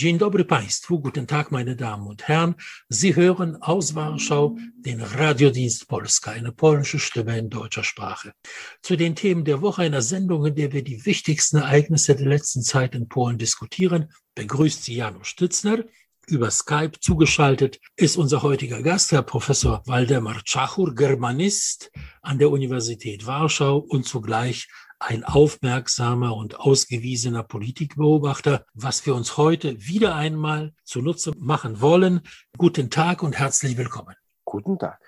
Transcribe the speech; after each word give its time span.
Dzień 0.00 0.18
dobry 0.18 0.44
Państwu, 0.44 0.98
guten 0.98 1.26
Tag, 1.26 1.50
meine 1.50 1.76
Damen 1.76 2.06
und 2.06 2.22
Herren. 2.22 2.54
Sie 2.90 3.14
hören 3.14 3.56
aus 3.60 3.94
Warschau 3.94 4.56
den 4.78 5.02
Radiodienst 5.02 5.88
Polska, 5.88 6.30
eine 6.30 6.52
polnische 6.52 6.98
Stimme 6.98 7.38
in 7.38 7.50
deutscher 7.50 7.84
Sprache. 7.84 8.32
Zu 8.80 8.96
den 8.96 9.14
Themen 9.14 9.44
der 9.44 9.60
Woche 9.60 9.82
einer 9.82 10.00
Sendung, 10.00 10.46
in 10.46 10.54
der 10.54 10.72
wir 10.72 10.82
die 10.82 11.04
wichtigsten 11.04 11.58
Ereignisse 11.58 12.16
der 12.16 12.26
letzten 12.26 12.62
Zeit 12.62 12.94
in 12.94 13.08
Polen 13.08 13.36
diskutieren, 13.36 14.10
begrüßt 14.36 14.84
Sie 14.84 14.94
Janusz 14.94 15.26
Stützner. 15.26 15.84
Über 16.26 16.50
Skype 16.50 16.98
zugeschaltet 17.00 17.78
ist 17.96 18.16
unser 18.16 18.40
heutiger 18.40 18.82
Gast, 18.82 19.12
Herr 19.12 19.22
Professor 19.22 19.82
Waldemar 19.84 20.42
Czachur, 20.44 20.94
Germanist 20.94 21.90
an 22.22 22.38
der 22.38 22.50
Universität 22.50 23.26
Warschau 23.26 23.76
und 23.76 24.06
zugleich 24.06 24.66
ein 25.00 25.24
aufmerksamer 25.24 26.36
und 26.36 26.60
ausgewiesener 26.60 27.42
Politikbeobachter, 27.42 28.66
was 28.74 29.06
wir 29.06 29.14
uns 29.14 29.36
heute 29.36 29.80
wieder 29.86 30.14
einmal 30.14 30.74
zunutze 30.84 31.32
machen 31.38 31.80
wollen. 31.80 32.20
Guten 32.58 32.90
Tag 32.90 33.22
und 33.22 33.38
herzlich 33.38 33.76
willkommen. 33.78 34.14
Guten 34.44 34.78
Tag. 34.78 35.00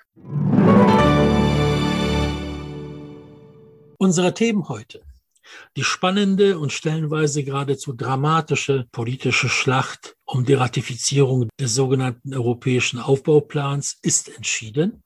Unsere 3.99 4.35
Themen 4.35 4.69
heute. 4.69 5.03
Die 5.77 5.85
spannende 5.85 6.59
und 6.59 6.73
stellenweise 6.73 7.45
geradezu 7.45 7.93
dramatische 7.93 8.87
politische 8.93 9.51
Schlacht 9.51 10.17
um 10.25 10.47
die 10.47 10.55
Ratifizierung 10.55 11.51
des 11.61 11.75
sogenannten 11.75 12.33
europäischen 12.35 12.99
Aufbauplans 12.99 13.99
ist 14.01 14.35
entschieden. 14.35 15.03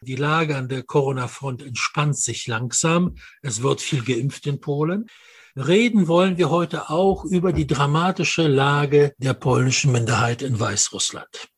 Die 0.00 0.16
Lage 0.16 0.56
an 0.56 0.68
der 0.68 0.82
Corona-Front 0.82 1.62
entspannt 1.62 2.16
sich 2.16 2.46
langsam. 2.46 3.16
Es 3.42 3.62
wird 3.62 3.80
viel 3.80 4.04
geimpft 4.04 4.46
in 4.46 4.60
Polen. 4.60 5.06
Reden 5.56 6.08
wollen 6.08 6.38
wir 6.38 6.50
heute 6.50 6.90
auch 6.90 7.24
über 7.24 7.52
die 7.52 7.66
dramatische 7.66 8.46
Lage 8.46 9.12
der 9.18 9.34
polnischen 9.34 9.92
Minderheit 9.92 10.42
in 10.42 10.58
Weißrussland. 10.58 11.48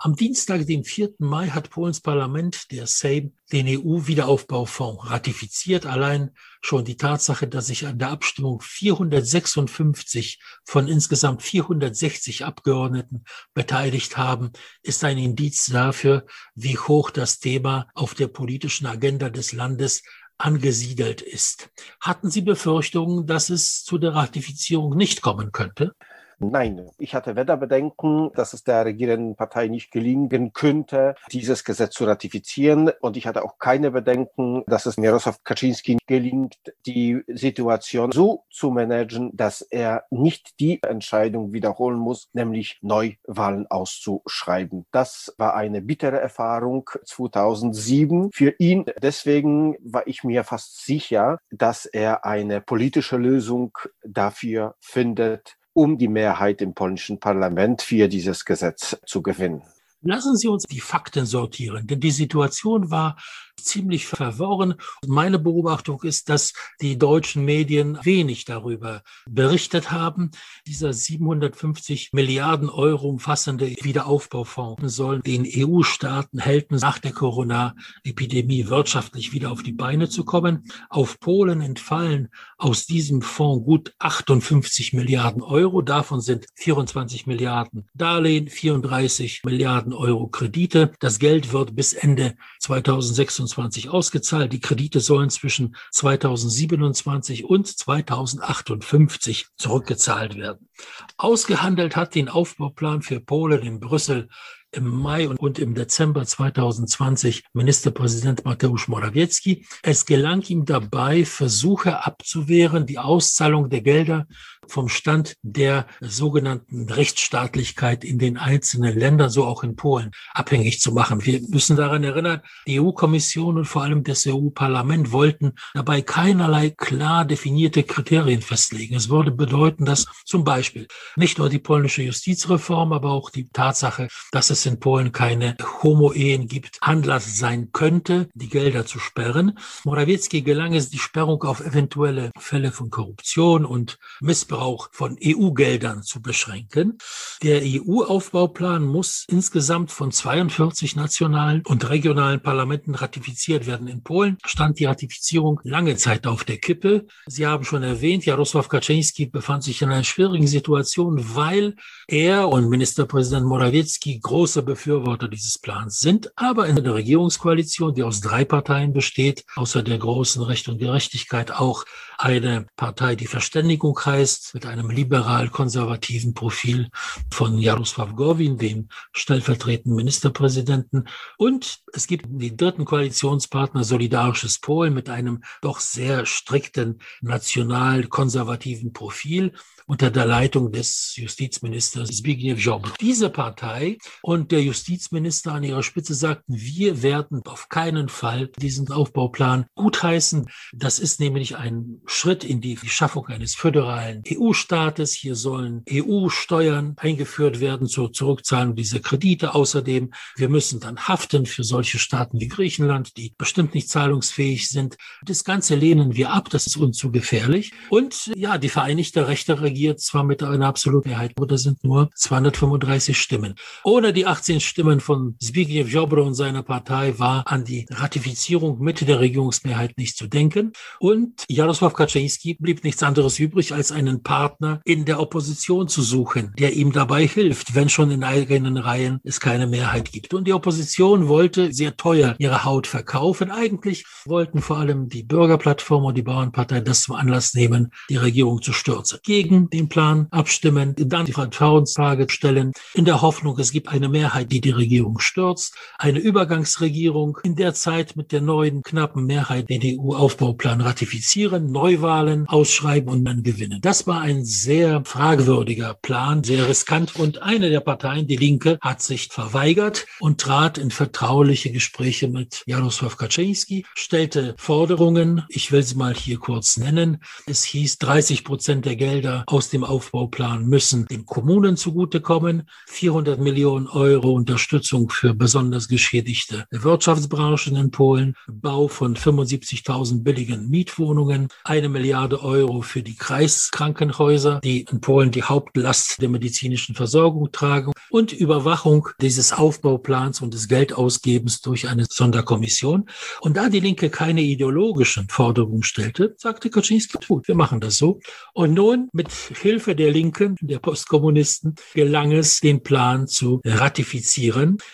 Am 0.00 0.14
Dienstag, 0.14 0.64
dem 0.64 0.84
4. 0.84 1.14
Mai, 1.18 1.48
hat 1.48 1.70
Polens 1.70 2.00
Parlament, 2.00 2.70
der 2.70 2.86
Sejm, 2.86 3.32
den 3.50 3.66
EU-Wiederaufbaufonds 3.66 5.10
ratifiziert. 5.10 5.86
Allein 5.86 6.30
schon 6.60 6.84
die 6.84 6.96
Tatsache, 6.96 7.48
dass 7.48 7.66
sich 7.66 7.84
an 7.84 7.98
der 7.98 8.10
Abstimmung 8.10 8.60
456 8.60 10.40
von 10.64 10.86
insgesamt 10.86 11.42
460 11.42 12.44
Abgeordneten 12.44 13.24
beteiligt 13.54 14.16
haben, 14.16 14.52
ist 14.84 15.02
ein 15.02 15.18
Indiz 15.18 15.66
dafür, 15.66 16.26
wie 16.54 16.78
hoch 16.78 17.10
das 17.10 17.40
Thema 17.40 17.88
auf 17.94 18.14
der 18.14 18.28
politischen 18.28 18.86
Agenda 18.86 19.30
des 19.30 19.50
Landes 19.52 20.04
angesiedelt 20.36 21.22
ist. 21.22 21.70
Hatten 22.00 22.30
Sie 22.30 22.42
Befürchtungen, 22.42 23.26
dass 23.26 23.50
es 23.50 23.82
zu 23.82 23.98
der 23.98 24.14
Ratifizierung 24.14 24.96
nicht 24.96 25.22
kommen 25.22 25.50
könnte? 25.50 25.92
Nein, 26.40 26.88
ich 26.98 27.16
hatte 27.16 27.34
weder 27.34 27.56
Bedenken, 27.56 28.30
dass 28.34 28.52
es 28.52 28.62
der 28.62 28.84
regierenden 28.84 29.34
Partei 29.34 29.66
nicht 29.66 29.90
gelingen 29.90 30.52
könnte, 30.52 31.16
dieses 31.32 31.64
Gesetz 31.64 31.94
zu 31.94 32.04
ratifizieren. 32.04 32.92
Und 33.00 33.16
ich 33.16 33.26
hatte 33.26 33.44
auch 33.44 33.58
keine 33.58 33.90
Bedenken, 33.90 34.62
dass 34.68 34.86
es 34.86 34.98
Miroslav 34.98 35.42
Kaczynski 35.42 35.98
gelingt, 36.06 36.56
die 36.86 37.22
Situation 37.26 38.12
so 38.12 38.44
zu 38.50 38.70
managen, 38.70 39.36
dass 39.36 39.62
er 39.62 40.04
nicht 40.10 40.60
die 40.60 40.80
Entscheidung 40.82 41.52
wiederholen 41.52 41.98
muss, 41.98 42.28
nämlich 42.32 42.78
Neuwahlen 42.82 43.66
auszuschreiben. 43.68 44.86
Das 44.92 45.34
war 45.38 45.56
eine 45.56 45.82
bittere 45.82 46.20
Erfahrung 46.20 46.88
2007 47.04 48.30
für 48.32 48.54
ihn. 48.58 48.84
Deswegen 49.02 49.76
war 49.80 50.06
ich 50.06 50.22
mir 50.22 50.44
fast 50.44 50.84
sicher, 50.84 51.38
dass 51.50 51.84
er 51.84 52.24
eine 52.24 52.60
politische 52.60 53.16
Lösung 53.16 53.76
dafür 54.04 54.76
findet, 54.78 55.57
um 55.78 55.96
die 55.96 56.08
Mehrheit 56.08 56.60
im 56.60 56.74
polnischen 56.74 57.20
Parlament 57.20 57.82
für 57.82 58.08
dieses 58.08 58.44
Gesetz 58.44 58.98
zu 59.06 59.22
gewinnen. 59.22 59.62
Lassen 60.00 60.36
Sie 60.36 60.48
uns 60.48 60.64
die 60.64 60.80
Fakten 60.80 61.24
sortieren, 61.24 61.86
denn 61.86 62.00
die 62.00 62.10
Situation 62.10 62.90
war 62.90 63.16
ziemlich 63.62 64.06
verworren. 64.06 64.74
Meine 65.06 65.38
Beobachtung 65.38 66.02
ist, 66.02 66.28
dass 66.28 66.52
die 66.80 66.98
deutschen 66.98 67.44
Medien 67.44 67.98
wenig 68.02 68.44
darüber 68.44 69.02
berichtet 69.28 69.90
haben. 69.90 70.30
Dieser 70.66 70.92
750 70.92 72.12
Milliarden 72.12 72.68
Euro 72.68 73.08
umfassende 73.08 73.74
Wiederaufbaufonds 73.80 74.94
soll 74.94 75.20
den 75.20 75.46
EU-Staaten 75.46 76.38
helfen, 76.38 76.78
nach 76.78 76.98
der 76.98 77.12
Corona-Epidemie 77.12 78.68
wirtschaftlich 78.68 79.32
wieder 79.32 79.50
auf 79.50 79.62
die 79.62 79.72
Beine 79.72 80.08
zu 80.08 80.24
kommen. 80.24 80.64
Auf 80.88 81.20
Polen 81.20 81.60
entfallen 81.60 82.28
aus 82.56 82.86
diesem 82.86 83.22
Fonds 83.22 83.64
gut 83.64 83.94
58 83.98 84.92
Milliarden 84.92 85.42
Euro. 85.42 85.82
Davon 85.82 86.20
sind 86.20 86.46
24 86.54 87.26
Milliarden 87.26 87.88
Darlehen, 87.94 88.48
34 88.48 89.42
Milliarden 89.44 89.92
Euro 89.92 90.28
Kredite. 90.28 90.92
Das 91.00 91.18
Geld 91.18 91.52
wird 91.52 91.74
bis 91.74 91.92
Ende 91.92 92.36
2026 92.60 93.47
2026 93.48 93.88
ausgezahlt. 93.88 94.52
Die 94.52 94.60
Kredite 94.60 95.00
sollen 95.00 95.30
zwischen 95.30 95.76
2027 95.90 97.44
und 97.44 97.66
2058 97.66 99.46
zurückgezahlt 99.56 100.36
werden. 100.36 100.68
Ausgehandelt 101.16 101.96
hat 101.96 102.14
den 102.14 102.28
Aufbauplan 102.28 103.02
für 103.02 103.20
Polen 103.20 103.62
in 103.62 103.80
Brüssel 103.80 104.28
im 104.72 104.88
Mai 104.88 105.28
und 105.28 105.58
im 105.58 105.74
Dezember 105.74 106.24
2020 106.24 107.44
Ministerpräsident 107.52 108.44
Mateusz 108.44 108.88
Morawiecki. 108.88 109.66
Es 109.82 110.04
gelang 110.06 110.42
ihm 110.42 110.64
dabei, 110.64 111.24
Versuche 111.24 112.04
abzuwehren, 112.04 112.86
die 112.86 112.98
Auszahlung 112.98 113.70
der 113.70 113.80
Gelder 113.80 114.26
vom 114.66 114.88
Stand 114.88 115.36
der 115.42 115.86
sogenannten 116.00 116.90
Rechtsstaatlichkeit 116.90 118.04
in 118.04 118.18
den 118.18 118.36
einzelnen 118.36 118.96
Ländern, 118.96 119.30
so 119.30 119.44
auch 119.44 119.62
in 119.62 119.76
Polen, 119.76 120.10
abhängig 120.32 120.80
zu 120.80 120.92
machen. 120.92 121.24
Wir 121.24 121.40
müssen 121.48 121.76
daran 121.76 122.04
erinnern, 122.04 122.42
die 122.66 122.80
EU-Kommission 122.80 123.56
und 123.56 123.64
vor 123.64 123.82
allem 123.82 124.04
das 124.04 124.26
EU-Parlament 124.26 125.12
wollten 125.12 125.52
dabei 125.74 126.02
keinerlei 126.02 126.70
klar 126.70 127.24
definierte 127.24 127.82
Kriterien 127.82 128.42
festlegen. 128.42 128.94
Es 128.94 129.08
würde 129.08 129.30
bedeuten, 129.30 129.84
dass 129.84 130.06
zum 130.24 130.44
Beispiel 130.44 130.86
nicht 131.16 131.38
nur 131.38 131.48
die 131.48 131.58
polnische 131.58 132.02
Justizreform, 132.02 132.92
aber 132.92 133.10
auch 133.10 133.30
die 133.30 133.48
Tatsache, 133.48 134.08
dass 134.32 134.50
es 134.50 134.57
in 134.66 134.80
Polen 134.80 135.12
keine 135.12 135.56
Homo-Ehen 135.82 136.48
gibt, 136.48 136.78
Anlass 136.80 137.38
sein 137.38 137.70
könnte, 137.72 138.28
die 138.34 138.48
Gelder 138.48 138.86
zu 138.86 138.98
sperren. 138.98 139.58
Morawiecki 139.84 140.42
gelang 140.42 140.74
es, 140.74 140.90
die 140.90 140.98
Sperrung 140.98 141.42
auf 141.42 141.60
eventuelle 141.60 142.30
Fälle 142.38 142.72
von 142.72 142.90
Korruption 142.90 143.64
und 143.64 143.98
Missbrauch 144.20 144.88
von 144.92 145.18
EU-Geldern 145.24 146.02
zu 146.02 146.22
beschränken. 146.22 146.98
Der 147.42 147.62
EU-Aufbauplan 147.64 148.84
muss 148.84 149.24
insgesamt 149.28 149.90
von 149.90 150.12
42 150.12 150.96
nationalen 150.96 151.62
und 151.66 151.88
regionalen 151.88 152.42
Parlamenten 152.42 152.94
ratifiziert 152.94 153.66
werden. 153.66 153.88
In 153.88 154.02
Polen 154.02 154.38
stand 154.44 154.78
die 154.78 154.86
Ratifizierung 154.86 155.60
lange 155.64 155.96
Zeit 155.96 156.26
auf 156.26 156.44
der 156.44 156.58
Kippe. 156.58 157.06
Sie 157.26 157.46
haben 157.46 157.64
schon 157.64 157.82
erwähnt, 157.82 158.24
Jarosław 158.24 158.68
Kaczynski 158.68 159.26
befand 159.26 159.62
sich 159.64 159.82
in 159.82 159.90
einer 159.90 160.04
schwierigen 160.04 160.46
Situation, 160.46 161.34
weil 161.34 161.74
er 162.06 162.48
und 162.48 162.68
Ministerpräsident 162.68 163.46
Morawiecki 163.46 164.20
große 164.48 164.62
Befürworter 164.62 165.28
dieses 165.28 165.58
Plans 165.58 166.00
sind, 166.00 166.32
aber 166.34 166.68
in 166.68 166.82
der 166.82 166.94
Regierungskoalition, 166.94 167.94
die 167.94 168.02
aus 168.02 168.22
drei 168.22 168.46
Parteien 168.46 168.94
besteht, 168.94 169.44
außer 169.56 169.82
der 169.82 169.98
großen 169.98 170.42
Recht 170.42 170.68
und 170.68 170.78
Gerechtigkeit 170.78 171.50
auch 171.50 171.84
eine 172.16 172.66
Partei, 172.74 173.14
die 173.14 173.26
Verständigung 173.26 174.00
heißt, 174.02 174.54
mit 174.54 174.64
einem 174.64 174.88
liberal-konservativen 174.88 176.32
Profil 176.32 176.88
von 177.30 177.58
Jaroslaw 177.58 178.14
Gowin, 178.14 178.56
dem 178.56 178.88
stellvertretenden 179.12 179.94
Ministerpräsidenten. 179.94 181.08
Und 181.36 181.80
es 181.92 182.06
gibt 182.06 182.24
den 182.28 182.56
dritten 182.56 182.86
Koalitionspartner 182.86 183.84
Solidarisches 183.84 184.60
Polen 184.60 184.94
mit 184.94 185.10
einem 185.10 185.44
doch 185.60 185.78
sehr 185.78 186.24
strikten 186.24 187.00
national-konservativen 187.20 188.94
Profil 188.94 189.52
unter 189.86 190.10
der 190.10 190.26
Leitung 190.26 190.70
des 190.70 191.16
Justizministers 191.16 192.10
Zbigniew 192.10 192.56
Ziobro. 192.56 192.90
Diese 193.00 193.30
Partei 193.30 193.98
und 194.22 194.37
der 194.46 194.62
Justizminister 194.62 195.52
an 195.52 195.64
ihrer 195.64 195.82
Spitze 195.82 196.14
sagten, 196.14 196.54
wir 196.56 197.02
werden 197.02 197.42
auf 197.46 197.68
keinen 197.68 198.08
Fall 198.08 198.50
diesen 198.58 198.92
Aufbauplan 198.92 199.66
gutheißen. 199.74 200.48
Das 200.72 200.98
ist 200.98 201.18
nämlich 201.18 201.56
ein 201.56 202.00
Schritt 202.06 202.44
in 202.44 202.60
die 202.60 202.76
Schaffung 202.76 203.26
eines 203.26 203.54
föderalen 203.54 204.22
EU-Staates. 204.30 205.12
Hier 205.12 205.34
sollen 205.34 205.82
EU-Steuern 205.90 206.94
eingeführt 206.98 207.58
werden 207.58 207.88
zur 207.88 208.12
Zurückzahlung 208.12 208.76
dieser 208.76 209.00
Kredite. 209.00 209.54
Außerdem, 209.54 210.12
wir 210.36 210.48
müssen 210.48 210.78
dann 210.78 211.08
haften 211.08 211.46
für 211.46 211.64
solche 211.64 211.98
Staaten 211.98 212.38
wie 212.40 212.48
Griechenland, 212.48 213.16
die 213.16 213.34
bestimmt 213.36 213.74
nicht 213.74 213.88
zahlungsfähig 213.88 214.68
sind. 214.68 214.96
Das 215.24 215.42
Ganze 215.42 215.74
lehnen 215.74 216.14
wir 216.14 216.30
ab. 216.30 216.50
Das 216.50 216.66
ist 216.66 216.76
uns 216.76 216.98
zu 216.98 217.10
gefährlich. 217.10 217.72
Und 217.88 218.30
ja, 218.36 218.58
die 218.58 218.68
Vereinigte 218.68 219.26
Rechte 219.26 219.60
regiert 219.60 220.00
zwar 220.00 220.24
mit 220.24 220.42
einer 220.42 220.66
absoluten 220.66 221.08
Mehrheit, 221.08 221.32
aber 221.36 221.46
das 221.46 221.62
sind 221.62 221.82
nur 221.82 222.10
235 222.14 223.18
Stimmen. 223.18 223.54
Ohne 223.84 224.12
die 224.12 224.26
18 224.28 224.60
Stimmen 224.60 225.00
von 225.00 225.36
Zbigniew 225.40 225.86
Ziobro 225.86 226.22
und 226.22 226.34
seiner 226.34 226.62
Partei 226.62 227.18
war 227.18 227.42
an 227.46 227.64
die 227.64 227.86
Ratifizierung 227.90 228.78
mit 228.78 229.08
der 229.08 229.20
Regierungsmehrheit 229.20 229.96
nicht 229.96 230.18
zu 230.18 230.26
denken. 230.26 230.72
Und 231.00 231.44
Jarosław 231.48 231.94
Kaczyński 231.94 232.58
blieb 232.60 232.84
nichts 232.84 233.02
anderes 233.02 233.38
übrig, 233.38 233.72
als 233.72 233.90
einen 233.90 234.22
Partner 234.22 234.82
in 234.84 235.06
der 235.06 235.18
Opposition 235.18 235.88
zu 235.88 236.02
suchen, 236.02 236.52
der 236.58 236.74
ihm 236.74 236.92
dabei 236.92 237.26
hilft, 237.26 237.74
wenn 237.74 237.88
schon 237.88 238.10
in 238.10 238.22
eigenen 238.22 238.76
Reihen 238.76 239.18
es 239.24 239.40
keine 239.40 239.66
Mehrheit 239.66 240.12
gibt. 240.12 240.34
Und 240.34 240.44
die 240.46 240.52
Opposition 240.52 241.28
wollte 241.28 241.72
sehr 241.72 241.96
teuer 241.96 242.34
ihre 242.38 242.66
Haut 242.66 242.86
verkaufen. 242.86 243.50
Eigentlich 243.50 244.04
wollten 244.26 244.60
vor 244.60 244.76
allem 244.76 245.08
die 245.08 245.22
Bürgerplattform 245.22 246.04
und 246.04 246.18
die 246.18 246.22
Bauernpartei 246.22 246.82
das 246.82 247.00
zum 247.00 247.16
Anlass 247.16 247.54
nehmen, 247.54 247.92
die 248.10 248.16
Regierung 248.16 248.60
zu 248.60 248.74
stürzen. 248.74 249.20
Gegen 249.22 249.70
den 249.70 249.88
Plan 249.88 250.26
abstimmen, 250.30 250.94
dann 250.98 251.24
die 251.24 251.32
Vertrauensfrage 251.32 252.26
stellen, 252.28 252.72
in 252.92 253.06
der 253.06 253.22
Hoffnung, 253.22 253.58
es 253.58 253.72
gibt 253.72 253.88
eine 253.88 254.10
Mehrheit, 254.10 254.17
die 254.50 254.60
die 254.60 254.70
Regierung 254.70 255.18
stürzt. 255.18 255.74
Eine 255.98 256.18
Übergangsregierung 256.18 257.38
in 257.42 257.54
der 257.54 257.74
Zeit 257.74 258.16
mit 258.16 258.32
der 258.32 258.40
neuen 258.40 258.82
knappen 258.82 259.26
Mehrheit 259.26 259.68
den 259.68 259.82
EU-Aufbauplan 259.82 260.80
ratifizieren, 260.80 261.70
Neuwahlen 261.70 262.46
ausschreiben 262.48 263.10
und 263.10 263.24
dann 263.24 263.42
gewinnen. 263.42 263.80
Das 263.82 264.06
war 264.06 264.20
ein 264.20 264.44
sehr 264.44 265.02
fragwürdiger 265.04 265.94
Plan, 265.94 266.44
sehr 266.44 266.68
riskant 266.68 267.16
und 267.16 267.42
eine 267.42 267.70
der 267.70 267.80
Parteien, 267.80 268.26
die 268.26 268.36
Linke, 268.36 268.78
hat 268.80 269.02
sich 269.02 269.28
verweigert 269.30 270.06
und 270.20 270.40
trat 270.40 270.78
in 270.78 270.90
vertrauliche 270.90 271.70
Gespräche 271.70 272.28
mit 272.28 272.64
Jarosław 272.66 273.16
Kaczynski, 273.16 273.84
stellte 273.94 274.54
Forderungen, 274.58 275.44
ich 275.48 275.72
will 275.72 275.82
sie 275.82 275.96
mal 275.96 276.14
hier 276.14 276.38
kurz 276.38 276.76
nennen. 276.76 277.22
Es 277.46 277.64
hieß, 277.64 277.98
30 277.98 278.44
Prozent 278.44 278.84
der 278.84 278.96
Gelder 278.96 279.44
aus 279.46 279.70
dem 279.70 279.84
Aufbauplan 279.84 280.66
müssen 280.66 281.06
den 281.06 281.26
Kommunen 281.26 281.76
zugutekommen, 281.76 282.68
400 282.86 283.38
Millionen 283.40 283.86
Euro 283.86 284.07
Unterstützung 284.16 285.10
für 285.10 285.34
besonders 285.34 285.88
geschädigte 285.88 286.66
Wirtschaftsbranchen 286.70 287.76
in 287.76 287.90
Polen, 287.90 288.34
Bau 288.46 288.88
von 288.88 289.16
75.000 289.16 290.22
billigen 290.22 290.68
Mietwohnungen, 290.68 291.48
eine 291.64 291.88
Milliarde 291.88 292.42
Euro 292.42 292.82
für 292.82 293.02
die 293.02 293.16
Kreiskrankenhäuser, 293.16 294.60
die 294.62 294.86
in 294.90 295.00
Polen 295.00 295.30
die 295.30 295.42
Hauptlast 295.42 296.22
der 296.22 296.28
medizinischen 296.28 296.94
Versorgung 296.94 297.50
tragen 297.52 297.92
und 298.10 298.32
Überwachung 298.32 299.08
dieses 299.20 299.52
Aufbauplans 299.52 300.40
und 300.40 300.54
des 300.54 300.68
Geldausgebens 300.68 301.60
durch 301.60 301.88
eine 301.88 302.06
Sonderkommission. 302.08 303.06
Und 303.40 303.56
da 303.56 303.68
die 303.68 303.80
Linke 303.80 304.10
keine 304.10 304.42
ideologischen 304.42 305.28
Forderungen 305.28 305.82
stellte, 305.82 306.34
sagte 306.38 306.70
Kaczynski, 306.70 307.18
gut, 307.26 307.48
wir 307.48 307.54
machen 307.54 307.80
das 307.80 307.98
so. 307.98 308.20
Und 308.54 308.74
nun 308.74 309.08
mit 309.12 309.28
Hilfe 309.30 309.94
der 309.94 310.10
Linken, 310.10 310.56
der 310.60 310.78
Postkommunisten, 310.78 311.74
gelang 311.94 312.32
es, 312.32 312.60
den 312.60 312.82
Plan 312.82 313.26
zu 313.26 313.60
ratifizieren. 313.64 313.97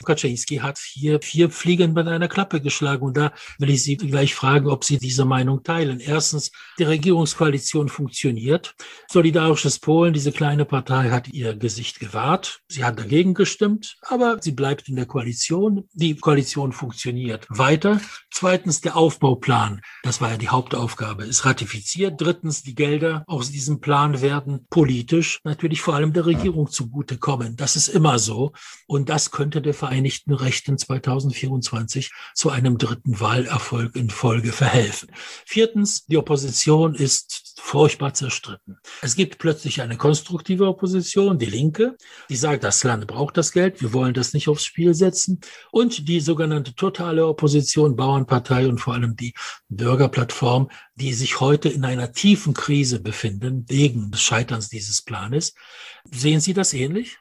Kaczynski 0.05 0.57
hat 0.57 0.79
hier 0.79 1.21
vier 1.21 1.51
Fliegen 1.51 1.93
mit 1.93 2.07
einer 2.07 2.29
Klappe 2.29 2.61
geschlagen. 2.61 3.05
Und 3.05 3.17
da 3.17 3.33
will 3.59 3.71
ich 3.71 3.83
Sie 3.83 3.97
gleich 3.97 4.35
fragen, 4.35 4.69
ob 4.69 4.85
Sie 4.85 4.99
diese 4.99 5.25
Meinung 5.25 5.63
teilen. 5.63 6.01
Erstens, 6.01 6.51
die 6.79 6.85
Regierungskoalition 6.85 7.89
funktioniert. 7.89 8.75
Solidarisches 9.11 9.79
Polen, 9.79 10.13
diese 10.13 10.33
kleine 10.33 10.65
Partei, 10.65 11.11
hat 11.11 11.29
ihr 11.29 11.55
Gesicht 11.55 12.01
gewahrt. 12.01 12.61
Sie 12.69 12.85
hat 12.85 12.99
dagegen 12.99 13.35
gestimmt, 13.35 13.97
aber 14.03 14.39
sie 14.41 14.53
bleibt 14.53 14.89
in 14.89 14.97
der 14.97 15.07
Koalition. 15.07 15.89
Die 15.93 16.17
Koalition 16.17 16.73
funktioniert 16.73 17.47
weiter. 17.49 18.01
Zweitens, 18.31 18.81
der 18.81 18.97
Aufbauplan, 18.97 19.81
das 20.03 20.21
war 20.21 20.31
ja 20.31 20.37
die 20.37 20.49
Hauptaufgabe, 20.49 21.25
ist 21.25 21.45
ratifiziert. 21.45 22.21
Drittens, 22.21 22.63
die 22.63 22.75
Gelder 22.75 23.25
aus 23.27 23.51
diesem 23.51 23.81
Plan 23.81 24.21
werden 24.21 24.67
politisch 24.71 25.41
natürlich 25.45 25.81
vor 25.81 25.95
allem 25.95 26.13
der 26.13 26.27
Regierung 26.27 26.71
zugutekommen. 26.71 27.57
Das 27.57 27.77
ist 27.77 27.89
immer 27.89 28.19
so. 28.19 28.53
Das 29.09 29.31
könnte 29.31 29.61
der 29.61 29.75
Vereinigten 29.75 30.33
Rechten 30.33 30.79
2024 30.79 32.13
zu 32.35 32.51
einem 32.51 32.79
dritten 32.79 33.19
Wahlerfolg 33.19 33.97
in 33.97 34.11
Folge 34.11 34.53
verhelfen. 34.53 35.11
Viertens, 35.45 36.07
die 36.07 36.17
Opposition 36.17 36.95
ist 36.95 37.55
furchtbar 37.61 38.15
zerstritten. 38.15 38.79
Es 39.01 39.17
gibt 39.17 39.39
plötzlich 39.39 39.81
eine 39.81 39.97
konstruktive 39.97 40.69
Opposition, 40.69 41.39
die 41.39 41.47
Linke, 41.47 41.97
die 42.29 42.37
sagt, 42.37 42.63
das 42.63 42.85
Land 42.85 43.07
braucht 43.07 43.37
das 43.37 43.53
Geld, 43.53 43.81
wir 43.81 43.93
wollen 43.93 44.15
das 44.15 44.35
nicht 44.35 44.49
aufs 44.49 44.65
Spiel 44.65 44.95
setzen. 44.95 45.41
Und 45.71 46.09
die 46.09 46.21
sogenannte 46.21 46.75
totale 46.75 47.27
Opposition, 47.27 47.97
Bauernpartei 47.97 48.69
und 48.69 48.79
vor 48.79 48.95
allem 48.95 49.17
die 49.17 49.35
Bürgerplattform, 49.69 50.71
die 50.95 51.15
sich 51.15 51.41
heute 51.41 51.69
in 51.69 51.85
einer 51.85 52.13
tiefen 52.13 52.55
Krise 52.55 53.01
befinden, 53.01 53.65
wegen 53.69 54.11
des 54.11 54.21
Scheiterns 54.21 54.69
dieses 54.69 55.03
Planes. 55.03 55.55
Sehen 56.11 56.41
Sie 56.41 56.55
das 56.55 56.75
ähnlich? 56.75 57.19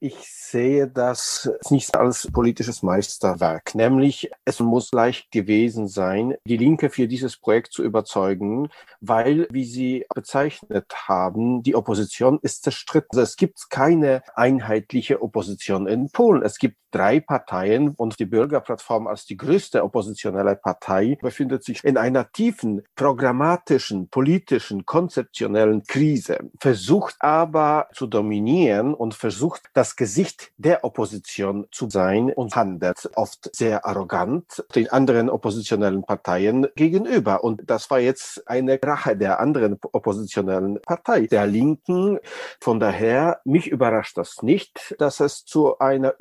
Ich 0.00 0.16
sehe 0.30 0.88
das 0.88 1.50
nicht 1.70 1.96
als 1.96 2.30
politisches 2.30 2.82
Meisterwerk. 2.82 3.74
Nämlich, 3.74 4.30
es 4.44 4.60
muss 4.60 4.92
leicht 4.92 5.30
gewesen 5.30 5.88
sein, 5.88 6.34
die 6.44 6.56
Linke 6.56 6.90
für 6.90 7.08
dieses 7.08 7.36
Projekt 7.36 7.72
zu 7.72 7.82
überzeugen, 7.82 8.68
weil, 9.00 9.46
wie 9.50 9.64
Sie 9.64 10.06
bezeichnet 10.14 10.92
haben, 11.08 11.62
die 11.62 11.74
Opposition 11.74 12.38
ist 12.42 12.64
zerstritten. 12.64 13.18
Also 13.18 13.22
es 13.22 13.36
gibt 13.36 13.70
keine 13.70 14.22
einheitliche 14.34 15.22
Opposition 15.22 15.86
in 15.86 16.10
Polen. 16.10 16.42
Es 16.42 16.58
gibt 16.58 16.76
drei 16.96 17.20
Parteien 17.20 17.90
und 17.90 18.18
die 18.18 18.24
Bürgerplattform 18.24 19.06
als 19.06 19.26
die 19.26 19.36
größte 19.36 19.84
oppositionelle 19.84 20.56
Partei 20.56 21.18
befindet 21.20 21.62
sich 21.62 21.84
in 21.84 21.98
einer 21.98 22.32
tiefen 22.32 22.82
programmatischen, 22.94 24.08
politischen, 24.08 24.86
konzeptionellen 24.86 25.82
Krise, 25.82 26.38
versucht 26.58 27.16
aber 27.18 27.88
zu 27.92 28.06
dominieren 28.06 28.94
und 28.94 29.12
versucht 29.12 29.64
das 29.74 29.96
Gesicht 29.96 30.52
der 30.56 30.84
Opposition 30.84 31.66
zu 31.70 31.90
sein 31.90 32.32
und 32.32 32.56
handelt 32.56 33.10
oft 33.14 33.54
sehr 33.54 33.84
arrogant 33.84 34.64
den 34.74 34.88
anderen 34.88 35.28
oppositionellen 35.28 36.02
Parteien 36.02 36.66
gegenüber. 36.76 37.44
Und 37.44 37.62
das 37.66 37.90
war 37.90 38.00
jetzt 38.00 38.48
eine 38.48 38.78
Rache 38.82 39.18
der 39.18 39.38
anderen 39.40 39.78
oppositionellen 39.92 40.80
Partei, 40.80 41.26
der 41.26 41.46
Linken. 41.46 42.18
Von 42.58 42.80
daher, 42.80 43.40
mich 43.44 43.68
überrascht 43.68 44.16
das 44.16 44.42
nicht, 44.42 44.94
dass 44.98 45.20
es 45.20 45.44
zu 45.44 45.78
einer 45.78 46.14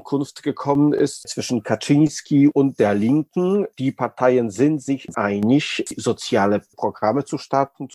Übereinkunft 0.00 0.42
gekommen 0.42 0.92
ist 0.92 1.28
zwischen 1.28 1.62
Kaczynski 1.62 2.48
und 2.48 2.78
der 2.78 2.94
Linken. 2.94 3.66
Die 3.78 3.92
Parteien 3.92 4.50
sind 4.50 4.82
sich 4.82 5.06
einig, 5.16 5.84
soziale 5.96 6.62
Programme 6.76 7.24
zu 7.24 7.38
starten. 7.38 7.88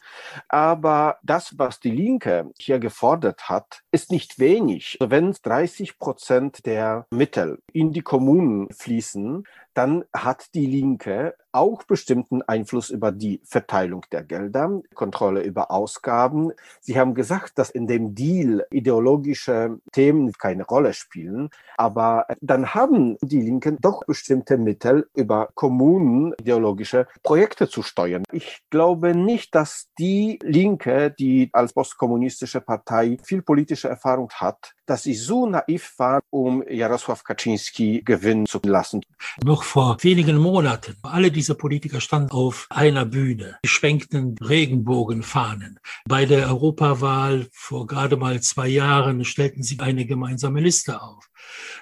Aber 0.47 1.17
das, 1.23 1.57
was 1.57 1.79
die 1.79 1.91
Linke 1.91 2.51
hier 2.59 2.79
gefordert 2.79 3.49
hat, 3.49 3.81
ist 3.91 4.11
nicht 4.11 4.39
wenig. 4.39 4.97
Wenn 5.01 5.33
30 5.33 5.97
Prozent 5.97 6.65
der 6.65 7.05
Mittel 7.09 7.59
in 7.73 7.91
die 7.91 8.01
Kommunen 8.01 8.69
fließen, 8.71 9.43
dann 9.73 10.05
hat 10.13 10.53
die 10.53 10.65
Linke 10.65 11.35
auch 11.55 11.83
bestimmten 11.83 12.41
Einfluss 12.41 12.89
über 12.89 13.11
die 13.11 13.39
Verteilung 13.43 14.05
der 14.11 14.23
Gelder, 14.23 14.81
Kontrolle 14.93 15.41
über 15.41 15.71
Ausgaben. 15.71 16.51
Sie 16.81 16.99
haben 16.99 17.15
gesagt, 17.15 17.57
dass 17.57 17.69
in 17.69 17.87
dem 17.87 18.13
Deal 18.13 18.65
ideologische 18.71 19.79
Themen 19.91 20.33
keine 20.33 20.65
Rolle 20.65 20.93
spielen, 20.93 21.49
aber 21.77 22.27
dann 22.41 22.73
haben 22.73 23.17
die 23.21 23.41
Linken 23.41 23.77
doch 23.81 24.03
bestimmte 24.05 24.57
Mittel 24.57 25.07
über 25.15 25.49
Kommunen 25.55 26.33
ideologische 26.39 27.07
Projekte 27.23 27.69
zu 27.69 27.81
steuern. 27.81 28.23
Ich 28.31 28.61
glaube 28.69 29.15
nicht, 29.15 29.55
dass 29.55 29.87
die 29.97 30.39
Linke, 30.43 31.11
die 31.17 31.49
als 31.53 31.73
postkommunistische 31.73 32.61
Partei 32.61 33.17
viel 33.23 33.41
politische 33.41 33.87
Erfahrung 33.87 34.29
hat, 34.31 34.75
dass 34.85 35.03
sie 35.03 35.15
so 35.15 35.47
naiv 35.47 35.93
war, 35.97 36.21
um 36.29 36.61
Jarosław 36.63 37.23
Kaczynski 37.23 38.01
gewinnen 38.03 38.45
zu 38.45 38.59
lassen. 38.63 39.01
Noch 39.43 39.63
vor 39.63 39.97
wenigen 40.01 40.37
Monaten, 40.37 40.95
alle 41.01 41.31
diese 41.45 41.53
Politiker 41.53 42.01
standen 42.01 42.31
auf 42.31 42.65
einer 42.71 43.05
Bühne, 43.05 43.59
schwenkten 43.63 44.35
Regenbogenfahnen. 44.39 45.79
Bei 46.07 46.25
der 46.25 46.47
Europawahl 46.47 47.45
vor 47.51 47.85
gerade 47.85 48.17
mal 48.17 48.41
zwei 48.41 48.67
Jahren 48.67 49.23
stellten 49.25 49.61
sie 49.61 49.79
eine 49.79 50.07
gemeinsame 50.07 50.59
Liste 50.59 51.03
auf. 51.03 51.29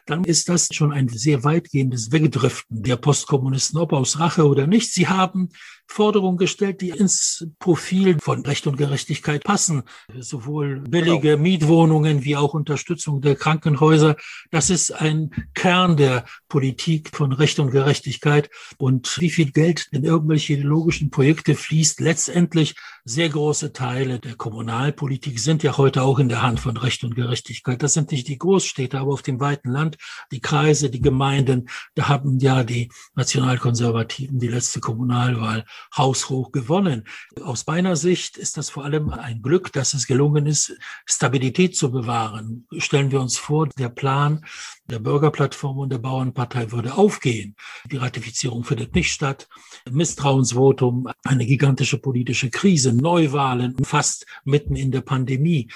Dann 0.06 0.24
ist 0.24 0.50
das 0.50 0.70
schon 0.72 0.92
ein 0.92 1.08
sehr 1.08 1.44
weitgehendes 1.44 2.12
Wegdriften 2.12 2.84
der 2.84 2.98
Postkommunisten, 2.98 3.80
ob 3.80 3.94
aus 3.94 4.20
Rache 4.20 4.48
oder 4.48 4.68
nicht. 4.68 4.94
Sie 4.94 5.08
haben 5.08 5.50
Forderungen 5.88 6.38
gestellt, 6.38 6.82
die 6.82 6.90
ins 6.90 7.48
Profil 7.60 8.18
von 8.20 8.46
Recht 8.46 8.66
und 8.68 8.78
Gerechtigkeit 8.78 9.44
passen. 9.44 9.84
Sowohl 10.18 10.80
billige 10.82 11.32
genau. 11.32 11.42
Mietwohnungen 11.42 12.24
wie 12.24 12.36
auch 12.36 12.54
Unterstützung 12.54 13.22
der 13.22 13.36
Krankenhäuser. 13.36 14.16
Das 14.50 14.70
ist 14.70 14.92
ein 14.92 15.30
Kern 15.54 15.98
der 15.98 16.26
Politik 16.50 17.12
von 17.14 17.32
Recht 17.32 17.60
und 17.60 17.72
Gerechtigkeit. 17.72 18.50
Und 18.78 19.20
wie 19.20 19.30
viel 19.30 19.52
Geld 19.52 19.88
in 19.92 20.04
irgendwelche 20.04 20.54
ideologischen 20.54 21.12
Projekte 21.12 21.54
fließt, 21.54 22.00
letztendlich 22.00 22.76
sehr 23.06 23.30
große 23.30 23.74
Teile 23.74 24.20
der 24.20 24.36
Kommunalpolitik 24.36 25.40
sind 25.40 25.62
ja 25.62 25.78
heute 25.78 26.04
auch 26.04 26.20
in 26.20 26.30
der 26.30 26.42
Hand 26.42 26.60
von 26.60 26.78
Recht 26.78 27.04
und 27.04 27.16
Gerechtigkeit. 27.16 27.84
Das 27.84 27.94
sind 27.94 28.12
nicht 28.12 28.28
die 28.28 28.38
Großstädte, 28.38 28.98
aber 28.98 29.14
auf 29.14 29.22
dem 29.22 29.40
weiten 29.40 29.53
Land, 29.64 29.98
die 30.32 30.40
Kreise, 30.40 30.90
die 30.90 31.02
Gemeinden, 31.02 31.70
da 31.96 32.08
haben 32.08 32.40
ja 32.40 32.64
die 32.64 32.92
Nationalkonservativen 33.16 34.40
die 34.40 34.48
letzte 34.48 34.80
Kommunalwahl 34.80 35.66
haushoch 35.96 36.52
gewonnen. 36.52 37.06
Aus 37.42 37.66
meiner 37.68 37.96
Sicht 37.96 38.38
ist 38.38 38.58
das 38.58 38.70
vor 38.70 38.84
allem 38.84 39.10
ein 39.10 39.42
Glück, 39.42 39.72
dass 39.74 39.94
es 39.94 40.08
gelungen 40.08 40.46
ist, 40.46 40.78
Stabilität 41.06 41.76
zu 41.76 41.92
bewahren. 41.92 42.68
Stellen 42.78 43.12
wir 43.12 43.22
uns 43.22 43.38
vor, 43.38 43.68
der 43.78 43.90
Plan 43.90 44.44
der 44.90 45.00
Bürgerplattform 45.00 45.78
und 45.78 45.92
der 45.92 45.98
Bauernpartei 45.98 46.72
würde 46.72 46.96
aufgehen. 46.98 47.56
Die 47.90 47.98
Ratifizierung 47.98 48.64
findet 48.64 48.96
nicht 48.96 49.12
statt. 49.12 49.48
Misstrauensvotum, 49.90 51.08
eine 51.24 51.46
gigantische 51.46 51.98
politische 51.98 52.50
Krise, 52.50 52.94
Neuwahlen, 52.94 53.76
fast 53.84 54.26
mitten 54.44 54.76
in 54.76 54.92
der 54.92 55.02
Pandemie. 55.02 55.70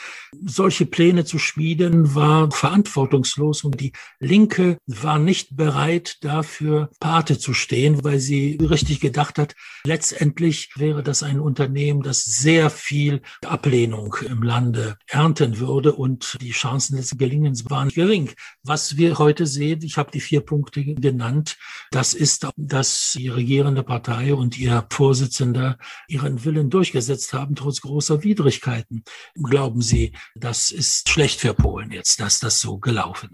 Solche 0.46 0.86
Pläne 0.86 1.24
zu 1.24 1.39
schmieden 1.39 2.15
war 2.15 2.51
verantwortungslos 2.51 3.63
und 3.67 3.81
die 3.81 3.91
Linke 4.19 4.77
war 4.88 5.19
nicht 5.19 5.55
bereit, 5.57 6.17
dafür 6.21 6.89
Pate 7.00 7.38
zu 7.38 7.53
stehen, 7.53 8.03
weil 8.03 8.19
sie 8.19 8.57
richtig 8.62 9.01
gedacht 9.01 9.38
hat, 9.38 9.55
letztendlich 9.86 10.71
wäre 10.77 11.03
das 11.03 11.21
ein 11.21 11.39
Unternehmen, 11.39 12.01
das 12.01 12.24
sehr 12.24 12.69
viel 12.69 13.21
Ablehnung 13.45 14.15
im 14.25 14.41
Lande 14.41 14.97
ernten 15.07 15.59
würde 15.59 15.93
und 15.93 16.38
die 16.41 16.51
Chancen 16.51 16.95
des 16.95 17.17
Gelingens 17.17 17.69
waren 17.69 17.89
gering. 17.89 18.31
Was 18.63 18.95
wir 18.95 19.17
heute 19.17 19.45
sehen, 19.45 19.81
ich 19.83 19.97
habe 19.97 20.12
die 20.12 20.21
vier 20.21 20.41
Punkte 20.41 20.83
genannt, 20.83 21.57
das 21.91 22.13
ist, 22.13 22.47
dass 22.55 23.13
die 23.17 23.27
regierende 23.27 23.83
Partei 23.83 24.33
und 24.33 24.57
ihr 24.57 24.86
Vorsitzender 24.89 25.77
ihren 26.07 26.45
Willen 26.45 26.69
durchgesetzt 26.69 27.33
haben, 27.33 27.55
trotz 27.55 27.81
großer 27.81 28.24
Widrigkeiten. 28.24 29.03
Glauben 29.36 29.81
Sie, 29.81 30.13
das 30.36 30.71
ist 30.71 31.09
schlecht 31.09 31.41
für 31.41 31.53
Polen 31.53 31.91
jetzt, 31.91 32.21
dass 32.21 32.39
das 32.39 32.62
so 32.62 32.77
gelaufen 32.77 33.29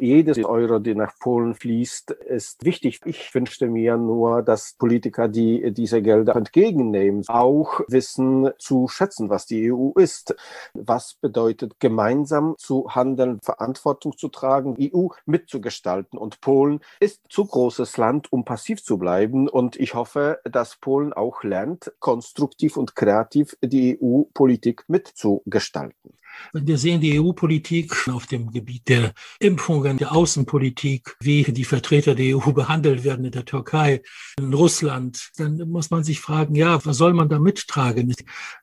Jedes 0.00 0.38
Euro, 0.44 0.78
der 0.78 0.94
nach 0.94 1.18
Polen 1.18 1.54
fließt, 1.54 2.12
ist 2.12 2.64
wichtig. 2.64 3.00
Ich 3.04 3.34
wünschte 3.34 3.66
mir 3.66 3.96
nur, 3.96 4.42
dass 4.42 4.74
Politiker, 4.74 5.26
die 5.26 5.72
diese 5.72 6.02
Gelder 6.02 6.36
entgegennehmen, 6.36 7.24
auch 7.26 7.80
wissen 7.88 8.50
zu 8.58 8.86
schätzen, 8.86 9.28
was 9.28 9.46
die 9.46 9.72
EU 9.72 9.90
ist. 9.96 10.36
Was 10.74 11.14
bedeutet 11.14 11.80
gemeinsam 11.80 12.54
zu 12.58 12.94
handeln, 12.94 13.40
Verantwortung 13.42 14.16
zu 14.16 14.28
tragen, 14.28 14.76
EU 14.80 15.08
mitzugestalten. 15.26 16.16
Und 16.16 16.40
Polen 16.40 16.80
ist 17.00 17.22
zu 17.28 17.44
großes 17.44 17.96
Land, 17.96 18.32
um 18.32 18.44
passiv 18.44 18.84
zu 18.84 18.98
bleiben. 18.98 19.48
Und 19.48 19.74
ich 19.74 19.94
hoffe, 19.94 20.38
dass 20.44 20.76
Polen 20.76 21.12
auch 21.12 21.42
lernt, 21.42 21.92
konstruktiv 21.98 22.76
und 22.76 22.94
kreativ 22.94 23.56
die 23.62 23.98
EU-Politik 24.00 24.84
mitzugestalten. 24.86 26.18
Wir 26.52 26.78
sehen 26.78 27.00
die 27.00 27.20
EU-Politik 27.20 28.08
auf 28.08 28.26
dem 28.26 28.50
Gebiet 28.50 28.88
der 28.88 29.12
Impfungen, 29.38 29.98
der 29.98 30.12
Außenpolitik, 30.12 31.16
wie 31.20 31.42
die 31.44 31.64
Vertreter 31.64 32.14
der 32.14 32.36
EU 32.36 32.52
behandelt 32.52 33.04
werden 33.04 33.24
in 33.24 33.32
der 33.32 33.44
Türkei, 33.44 34.02
in 34.38 34.52
Russland. 34.54 35.30
Dann 35.36 35.58
muss 35.70 35.90
man 35.90 36.04
sich 36.04 36.20
fragen, 36.20 36.54
ja, 36.54 36.84
was 36.84 36.96
soll 36.96 37.12
man 37.12 37.28
da 37.28 37.38
mittragen? 37.38 38.14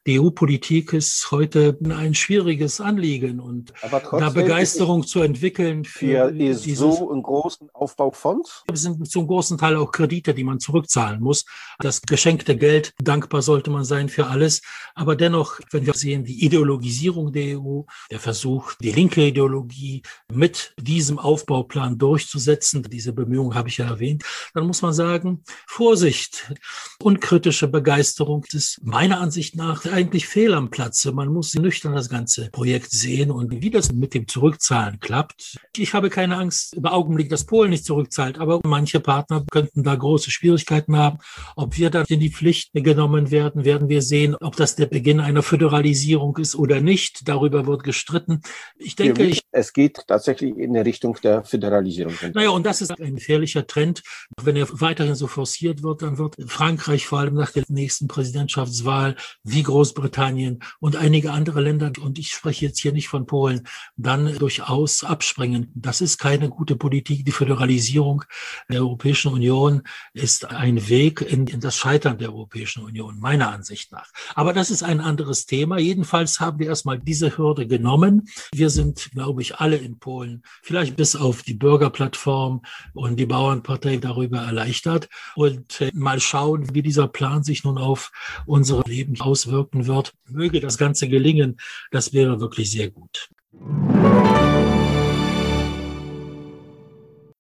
Die 0.05 0.19
EU-Politik 0.19 0.93
ist 0.93 1.31
heute 1.31 1.77
ein 1.89 2.13
schwieriges 2.13 2.81
Anliegen 2.81 3.39
und 3.39 3.73
da 3.81 4.29
Begeisterung 4.29 5.05
zu 5.05 5.21
entwickeln 5.21 5.85
für 5.85 6.31
dieses, 6.31 6.63
so 6.77 7.11
einen 7.11 7.23
großen 7.23 7.69
Aufbaufonds? 7.73 8.63
Es 8.71 8.81
sind 8.81 9.09
zum 9.09 9.27
großen 9.27 9.57
Teil 9.57 9.75
auch 9.75 9.91
Kredite, 9.91 10.33
die 10.33 10.43
man 10.43 10.59
zurückzahlen 10.59 11.21
muss. 11.21 11.45
Das 11.79 12.01
geschenkte 12.01 12.55
Geld, 12.55 12.93
dankbar 13.01 13.41
sollte 13.41 13.69
man 13.69 13.83
sein 13.83 14.09
für 14.09 14.27
alles. 14.27 14.61
Aber 14.93 15.15
dennoch, 15.15 15.59
wenn 15.71 15.85
wir 15.85 15.93
sehen, 15.93 16.23
die 16.23 16.45
Ideologisierung 16.45 17.31
der 17.31 17.59
EU, 17.59 17.64
CDU, 17.65 17.85
der 18.11 18.19
Versuch, 18.19 18.73
die 18.81 18.91
linke 18.91 19.25
Ideologie 19.25 20.03
mit 20.31 20.73
diesem 20.79 21.19
Aufbauplan 21.19 21.97
durchzusetzen. 21.97 22.83
Diese 22.83 23.13
Bemühungen 23.13 23.55
habe 23.55 23.69
ich 23.69 23.77
ja 23.77 23.87
erwähnt. 23.87 24.23
Dann 24.53 24.67
muss 24.67 24.81
man 24.81 24.93
sagen, 24.93 25.43
Vorsicht, 25.67 26.53
unkritische 26.99 27.67
Begeisterung 27.67 28.45
ist 28.51 28.79
meiner 28.83 29.19
Ansicht 29.19 29.55
nach 29.55 29.85
eigentlich 29.85 30.27
fehl 30.27 30.53
am 30.53 30.69
Platze. 30.69 31.11
Man 31.11 31.29
muss 31.29 31.53
nüchtern 31.55 31.93
das 31.93 32.09
ganze 32.09 32.49
Projekt 32.51 32.91
sehen 32.91 33.31
und 33.31 33.61
wie 33.61 33.71
das 33.71 33.91
mit 33.91 34.13
dem 34.13 34.27
Zurückzahlen 34.27 34.99
klappt. 34.99 35.57
Ich 35.75 35.93
habe 35.93 36.09
keine 36.09 36.37
Angst 36.37 36.73
im 36.75 36.85
Augenblick, 36.85 37.29
dass 37.29 37.45
Polen 37.45 37.71
nicht 37.71 37.85
zurückzahlt, 37.85 38.39
aber 38.39 38.59
manche 38.63 38.99
Partner 38.99 39.43
könnten 39.51 39.83
da 39.83 39.95
große 39.95 40.31
Schwierigkeiten 40.31 40.95
haben. 40.97 41.19
Ob 41.55 41.77
wir 41.77 41.89
da 41.89 42.03
in 42.07 42.19
die 42.19 42.29
Pflicht 42.29 42.71
genommen 42.73 43.31
werden, 43.31 43.65
werden 43.65 43.89
wir 43.89 44.01
sehen, 44.01 44.35
ob 44.35 44.55
das 44.55 44.75
der 44.75 44.85
Beginn 44.85 45.19
einer 45.19 45.43
Föderalisierung 45.43 46.37
ist 46.37 46.55
oder 46.55 46.81
nicht. 46.81 47.27
Darüber 47.27 47.54
darüber 47.55 47.73
wird 47.73 47.83
gestritten. 47.83 48.41
Ich 48.77 48.95
denke, 48.95 49.23
ich, 49.23 49.41
es 49.51 49.73
geht 49.73 50.05
tatsächlich 50.07 50.57
in 50.57 50.73
der 50.73 50.85
Richtung 50.85 51.17
der 51.23 51.43
Föderalisierung. 51.43 52.13
Naja, 52.33 52.49
und 52.49 52.65
das 52.65 52.81
ist 52.81 52.99
ein 52.99 53.15
gefährlicher 53.15 53.65
Trend. 53.67 54.03
Wenn 54.41 54.55
er 54.55 54.67
weiterhin 54.81 55.15
so 55.15 55.27
forciert 55.27 55.83
wird, 55.83 56.01
dann 56.01 56.17
wird 56.17 56.35
Frankreich 56.47 57.05
vor 57.07 57.19
allem 57.19 57.35
nach 57.35 57.51
der 57.51 57.63
nächsten 57.67 58.07
Präsidentschaftswahl 58.07 59.15
wie 59.43 59.63
Großbritannien 59.63 60.59
und 60.79 60.95
einige 60.95 61.31
andere 61.31 61.61
Länder, 61.61 61.91
und 62.01 62.19
ich 62.19 62.29
spreche 62.29 62.65
jetzt 62.65 62.79
hier 62.79 62.91
nicht 62.91 63.07
von 63.07 63.25
Polen, 63.25 63.67
dann 63.95 64.37
durchaus 64.37 65.03
abspringen. 65.03 65.71
Das 65.75 66.01
ist 66.01 66.17
keine 66.17 66.49
gute 66.49 66.75
Politik. 66.75 67.25
Die 67.25 67.31
Föderalisierung 67.31 68.23
der 68.69 68.81
Europäischen 68.81 69.31
Union 69.31 69.83
ist 70.13 70.45
ein 70.45 70.89
Weg 70.89 71.21
in, 71.21 71.47
in 71.47 71.59
das 71.59 71.77
Scheitern 71.77 72.17
der 72.17 72.29
Europäischen 72.29 72.83
Union, 72.83 73.19
meiner 73.19 73.51
Ansicht 73.51 73.91
nach. 73.91 74.09
Aber 74.33 74.53
das 74.53 74.71
ist 74.71 74.83
ein 74.83 74.99
anderes 74.99 75.45
Thema. 75.45 75.77
Jedenfalls 75.77 76.39
haben 76.39 76.59
wir 76.59 76.67
erstmal 76.67 76.99
diese 76.99 77.37
Hürde 77.37 77.44
genommen. 77.53 78.27
Wir 78.53 78.69
sind, 78.69 79.11
glaube 79.11 79.41
ich, 79.41 79.57
alle 79.57 79.77
in 79.77 79.99
Polen, 79.99 80.43
vielleicht 80.63 80.95
bis 80.95 81.15
auf 81.15 81.43
die 81.43 81.53
Bürgerplattform 81.53 82.61
und 82.93 83.19
die 83.19 83.25
Bauernpartei 83.25 83.97
darüber 83.97 84.39
erleichtert. 84.39 85.09
Und 85.35 85.81
äh, 85.81 85.91
mal 85.93 86.19
schauen, 86.19 86.73
wie 86.73 86.81
dieser 86.81 87.07
Plan 87.07 87.43
sich 87.43 87.63
nun 87.63 87.77
auf 87.77 88.11
unser 88.45 88.81
Leben 88.87 89.19
auswirken 89.21 89.85
wird. 89.85 90.13
Möge 90.27 90.59
das 90.59 90.77
Ganze 90.77 91.07
gelingen. 91.07 91.57
Das 91.91 92.13
wäre 92.13 92.39
wirklich 92.39 92.71
sehr 92.71 92.89
gut. 92.89 93.29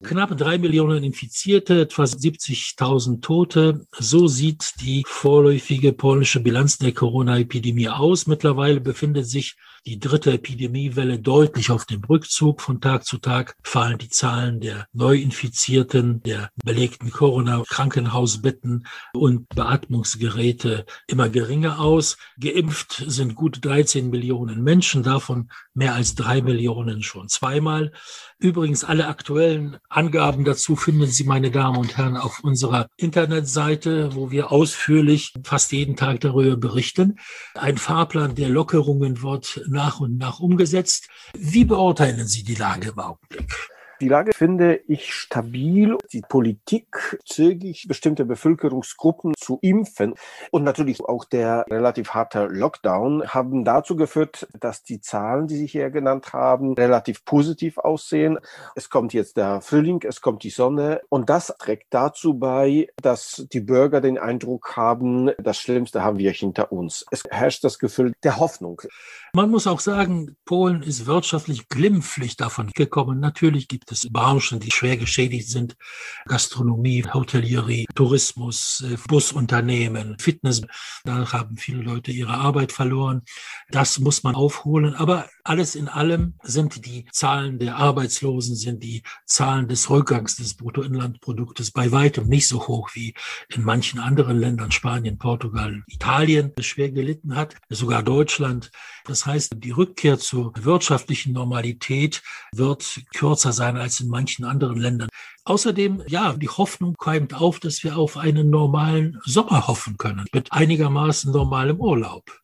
Knapp 0.03 0.37
drei 0.37 0.57
Millionen 0.57 1.03
Infizierte, 1.03 1.81
etwa 1.81 2.03
70.000 2.03 3.21
Tote. 3.21 3.87
So 3.97 4.27
sieht 4.27 4.73
die 4.81 5.03
vorläufige 5.07 5.93
polnische 5.93 6.41
Bilanz 6.41 6.77
der 6.77 6.93
Corona-Epidemie 6.93 7.87
aus. 7.87 8.27
Mittlerweile 8.27 8.81
befindet 8.81 9.27
sich 9.27 9.55
die 9.85 9.99
dritte 9.99 10.33
Epidemiewelle 10.33 11.19
deutlich 11.19 11.71
auf 11.71 11.85
dem 11.85 12.03
Rückzug. 12.03 12.61
Von 12.61 12.81
Tag 12.81 13.05
zu 13.05 13.19
Tag 13.19 13.55
fallen 13.63 13.97
die 13.97 14.09
Zahlen 14.09 14.59
der 14.59 14.87
Neuinfizierten, 14.93 16.21
der 16.23 16.49
belegten 16.63 17.11
Corona-Krankenhausbetten 17.11 18.87
und 19.13 19.47
Beatmungsgeräte 19.49 20.85
immer 21.07 21.29
geringer 21.29 21.79
aus. 21.79 22.17
Geimpft 22.39 23.03
sind 23.07 23.35
gut 23.35 23.63
13 23.63 24.09
Millionen 24.09 24.63
Menschen, 24.63 25.03
davon 25.03 25.49
mehr 25.73 25.95
als 25.95 26.15
drei 26.15 26.41
Millionen 26.41 27.03
schon 27.03 27.29
zweimal. 27.29 27.91
Übrigens, 28.37 28.83
alle 28.83 29.07
aktuellen 29.07 29.77
Angaben 29.87 30.43
dazu 30.43 30.75
finden 30.75 31.07
Sie, 31.07 31.23
meine 31.23 31.51
Damen 31.51 31.77
und 31.77 31.97
Herren, 31.97 32.17
auf 32.17 32.43
unserer 32.43 32.89
Internetseite, 32.97 34.13
wo 34.13 34.29
wir 34.29 34.51
ausführlich 34.51 35.33
fast 35.43 35.71
jeden 35.71 35.95
Tag 35.95 36.19
darüber 36.19 36.57
berichten. 36.57 37.17
Ein 37.53 37.77
Fahrplan 37.77 38.35
der 38.35 38.49
Lockerungen 38.49 39.21
wird 39.21 39.61
nach 39.67 40.01
und 40.01 40.17
nach 40.17 40.39
umgesetzt. 40.39 41.07
Wie 41.33 41.63
beurteilen 41.63 42.27
Sie 42.27 42.43
die 42.43 42.55
Lage 42.55 42.89
im 42.89 42.99
Augenblick? 42.99 43.74
Die 44.01 44.09
Lage 44.09 44.33
finde 44.33 44.81
ich 44.87 45.13
stabil. 45.13 45.97
Die 46.11 46.21
Politik 46.21 47.17
zügig 47.25 47.87
bestimmte 47.87 48.25
Bevölkerungsgruppen 48.25 49.33
zu 49.37 49.59
impfen 49.61 50.15
und 50.51 50.63
natürlich 50.63 51.01
auch 51.01 51.25
der 51.25 51.65
relativ 51.69 52.09
harte 52.09 52.47
Lockdown 52.47 53.27
haben 53.27 53.63
dazu 53.63 53.95
geführt, 53.95 54.47
dass 54.59 54.83
die 54.83 54.99
Zahlen, 54.99 55.47
die 55.47 55.55
Sie 55.55 55.67
hier 55.67 55.89
genannt 55.89 56.33
haben, 56.33 56.73
relativ 56.73 57.23
positiv 57.25 57.77
aussehen. 57.77 58.37
Es 58.75 58.89
kommt 58.89 59.13
jetzt 59.13 59.37
der 59.37 59.61
Frühling, 59.61 60.01
es 60.03 60.21
kommt 60.21 60.43
die 60.43 60.49
Sonne 60.49 61.01
und 61.09 61.29
das 61.29 61.53
trägt 61.57 61.93
dazu 61.93 62.33
bei, 62.33 62.87
dass 63.01 63.45
die 63.53 63.61
Bürger 63.61 64.01
den 64.01 64.17
Eindruck 64.17 64.75
haben, 64.75 65.31
das 65.37 65.57
Schlimmste 65.57 66.03
haben 66.03 66.17
wir 66.17 66.31
hinter 66.31 66.71
uns. 66.71 67.05
Es 67.11 67.23
herrscht 67.29 67.63
das 67.63 67.79
Gefühl 67.79 68.13
der 68.23 68.39
Hoffnung. 68.39 68.81
Man 69.33 69.49
muss 69.49 69.67
auch 69.67 69.79
sagen, 69.79 70.35
Polen 70.45 70.81
ist 70.81 71.05
wirtschaftlich 71.05 71.67
glimpflich 71.69 72.37
davon 72.37 72.71
gekommen. 72.73 73.19
Natürlich 73.19 73.67
gibt 73.67 73.91
Branchen, 74.11 74.59
die 74.59 74.71
schwer 74.71 74.97
geschädigt 74.97 75.49
sind. 75.49 75.75
Gastronomie, 76.25 77.05
Hotellerie, 77.13 77.85
Tourismus, 77.95 78.83
äh, 78.85 78.97
Busunternehmen, 79.07 80.17
Fitness. 80.19 80.61
Da 81.03 81.31
haben 81.31 81.57
viele 81.57 81.81
Leute 81.81 82.11
ihre 82.11 82.33
Arbeit 82.33 82.71
verloren. 82.71 83.21
Das 83.69 83.99
muss 83.99 84.23
man 84.23 84.35
aufholen. 84.35 84.95
Aber 84.95 85.29
alles 85.43 85.75
in 85.75 85.87
allem 85.87 86.35
sind 86.43 86.85
die 86.85 87.05
Zahlen 87.11 87.59
der 87.59 87.77
Arbeitslosen, 87.77 88.55
sind 88.55 88.83
die 88.83 89.03
Zahlen 89.25 89.67
des 89.67 89.89
Rückgangs 89.89 90.35
des 90.35 90.55
Bruttoinlandproduktes 90.55 91.71
bei 91.71 91.91
weitem 91.91 92.27
nicht 92.27 92.47
so 92.47 92.67
hoch 92.67 92.89
wie 92.93 93.13
in 93.53 93.63
manchen 93.63 93.99
anderen 93.99 94.39
Ländern, 94.39 94.71
Spanien, 94.71 95.17
Portugal, 95.17 95.83
Italien, 95.87 96.51
das 96.55 96.65
schwer 96.65 96.91
gelitten 96.91 97.35
hat, 97.35 97.55
sogar 97.69 98.03
Deutschland. 98.03 98.71
Das 99.05 99.25
heißt, 99.25 99.53
die 99.57 99.71
Rückkehr 99.71 100.17
zur 100.17 100.51
wirtschaftlichen 100.55 101.33
Normalität 101.33 102.23
wird 102.51 103.01
kürzer 103.13 103.53
sein 103.53 103.74
als 103.75 103.99
in 103.99 104.07
manchen 104.07 104.45
anderen 104.45 104.79
Ländern. 104.79 105.09
Außerdem, 105.43 106.03
ja, 106.07 106.33
die 106.33 106.49
Hoffnung 106.49 106.95
keimt 106.97 107.33
auf, 107.33 107.59
dass 107.59 107.83
wir 107.83 107.97
auf 107.97 108.17
einen 108.17 108.49
normalen 108.49 109.19
Sommer 109.25 109.67
hoffen 109.67 109.97
können, 109.97 110.25
mit 110.33 110.51
einigermaßen 110.51 111.31
normalem 111.31 111.79
Urlaub. 111.79 112.41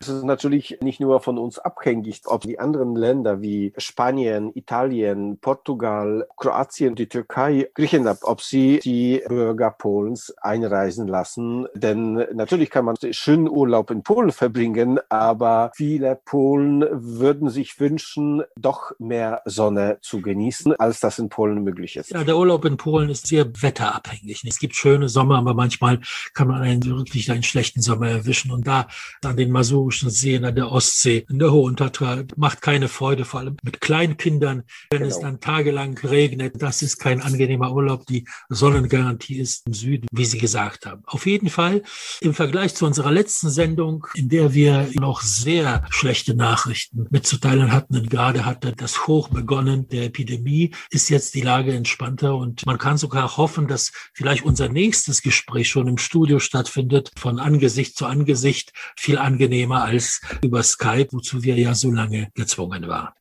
Es 0.00 0.08
ist 0.08 0.24
natürlich 0.24 0.78
nicht 0.80 1.00
nur 1.00 1.20
von 1.20 1.38
uns 1.38 1.58
abhängig, 1.58 2.22
ob 2.26 2.42
die 2.42 2.58
anderen 2.58 2.96
Länder 2.96 3.40
wie 3.42 3.72
Spanien, 3.76 4.50
Italien, 4.54 5.38
Portugal, 5.38 6.26
Kroatien, 6.36 6.94
die 6.94 7.08
Türkei, 7.08 7.68
Griechenland, 7.74 8.20
ob 8.22 8.40
sie 8.40 8.80
die 8.82 9.22
Bürger 9.28 9.70
Polens 9.70 10.34
einreisen 10.40 11.06
lassen. 11.06 11.66
Denn 11.74 12.14
natürlich 12.34 12.70
kann 12.70 12.84
man 12.84 12.96
schönen 13.10 13.48
Urlaub 13.48 13.90
in 13.90 14.02
Polen 14.02 14.32
verbringen, 14.32 14.98
aber 15.08 15.70
viele 15.74 16.18
Polen 16.24 16.84
würden 16.90 17.48
sich 17.50 17.78
wünschen, 17.80 18.42
doch 18.56 18.92
mehr 18.98 19.42
Sonne 19.44 19.98
zu 20.00 20.20
genießen, 20.20 20.74
als 20.76 21.00
das 21.00 21.18
in 21.18 21.28
Polen 21.28 21.62
möglich 21.62 21.96
ist. 21.96 22.10
Ja, 22.10 22.24
der 22.24 22.36
Urlaub 22.36 22.64
in 22.64 22.76
Polen 22.76 23.10
ist 23.10 23.26
sehr 23.26 23.46
wetterabhängig. 23.62 24.44
Es 24.46 24.58
gibt 24.58 24.74
schöne 24.74 25.08
Sommer, 25.08 25.38
aber 25.38 25.54
manchmal 25.54 26.00
kann 26.32 26.48
man 26.48 26.62
einen 26.62 26.84
wirklich 26.84 27.30
einen 27.30 27.42
schlechten 27.42 27.80
Sommer 27.80 28.08
erwischen. 28.08 28.50
Und 28.50 28.66
da 28.66 28.88
an 29.22 29.36
den 29.36 29.50
Masur 29.50 29.83
Asurischen 29.84 30.08
Seen 30.08 30.44
an 30.46 30.54
der 30.54 30.72
Ostsee, 30.72 31.26
in 31.28 31.38
der 31.38 31.52
Hohen 31.52 31.76
Tatra, 31.76 32.24
macht 32.36 32.62
keine 32.62 32.88
Freude, 32.88 33.26
vor 33.26 33.40
allem 33.40 33.56
mit 33.62 33.82
Kleinkindern, 33.82 34.62
wenn 34.90 35.02
genau. 35.02 35.14
es 35.14 35.20
dann 35.20 35.40
tagelang 35.40 35.98
regnet. 35.98 36.54
Das 36.62 36.80
ist 36.80 36.98
kein 36.98 37.20
angenehmer 37.20 37.70
Urlaub. 37.72 38.06
Die 38.06 38.26
Sonnengarantie 38.48 39.38
ist 39.38 39.66
im 39.66 39.74
Süden, 39.74 40.06
wie 40.10 40.24
Sie 40.24 40.38
gesagt 40.38 40.86
haben. 40.86 41.02
Auf 41.04 41.26
jeden 41.26 41.50
Fall 41.50 41.82
im 42.22 42.32
Vergleich 42.32 42.74
zu 42.74 42.86
unserer 42.86 43.10
letzten 43.10 43.50
Sendung, 43.50 44.06
in 44.14 44.30
der 44.30 44.54
wir 44.54 44.88
noch 44.94 45.20
sehr 45.20 45.84
schlechte 45.90 46.34
Nachrichten 46.34 47.06
mitzuteilen 47.10 47.70
hatten 47.70 47.96
und 47.96 48.08
gerade 48.08 48.46
hatte 48.46 48.72
das 48.74 49.06
Hoch 49.06 49.28
begonnen 49.28 49.86
der 49.88 50.04
Epidemie, 50.04 50.74
ist 50.90 51.10
jetzt 51.10 51.34
die 51.34 51.42
Lage 51.42 51.74
entspannter 51.74 52.36
und 52.36 52.64
man 52.64 52.78
kann 52.78 52.96
sogar 52.96 53.36
hoffen, 53.36 53.68
dass 53.68 53.92
vielleicht 54.14 54.44
unser 54.44 54.70
nächstes 54.70 55.20
Gespräch 55.20 55.68
schon 55.68 55.88
im 55.88 55.98
Studio 55.98 56.38
stattfindet, 56.38 57.10
von 57.16 57.38
Angesicht 57.38 57.98
zu 57.98 58.06
Angesicht, 58.06 58.72
viel 58.96 59.18
angenehmer 59.18 59.73
schlimmer 59.74 59.84
als 59.84 60.20
über 60.42 60.62
Skype, 60.62 61.08
wozu 61.12 61.42
wir 61.42 61.56
ja 61.56 61.74
so 61.74 61.90
lange 61.90 62.30
gezwungen 62.34 62.88
waren. 62.88 63.12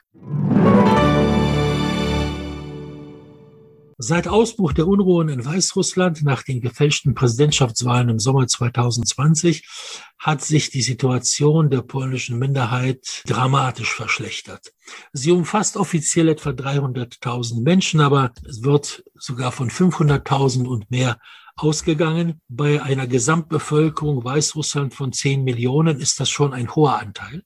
Seit 3.99 4.27
Ausbruch 4.27 4.73
der 4.73 4.87
Unruhen 4.87 5.29
in 5.29 5.45
Weißrussland 5.45 6.23
nach 6.23 6.43
den 6.43 6.59
gefälschten 6.59 7.13
Präsidentschaftswahlen 7.13 8.09
im 8.09 8.19
Sommer 8.19 8.47
2020 8.47 9.65
hat 10.17 10.41
sich 10.41 10.71
die 10.71 10.81
Situation 10.81 11.69
der 11.69 11.83
polnischen 11.83 12.37
Minderheit 12.37 13.23
dramatisch 13.25 13.93
verschlechtert. 13.93 14.73
Sie 15.13 15.31
umfasst 15.31 15.77
offiziell 15.77 16.27
etwa 16.27 16.49
300.000 16.49 17.61
Menschen, 17.61 18.01
aber 18.01 18.33
es 18.49 18.63
wird 18.63 19.03
sogar 19.13 19.51
von 19.51 19.69
500.000 19.69 20.65
und 20.65 20.91
mehr 20.91 21.17
ausgegangen. 21.55 22.41
Bei 22.47 22.81
einer 22.81 23.07
Gesamtbevölkerung 23.07 24.23
Weißrussland 24.23 24.93
von 24.93 25.13
10 25.13 25.43
Millionen 25.43 25.99
ist 25.99 26.19
das 26.19 26.29
schon 26.29 26.53
ein 26.53 26.75
hoher 26.75 26.99
Anteil. 26.99 27.43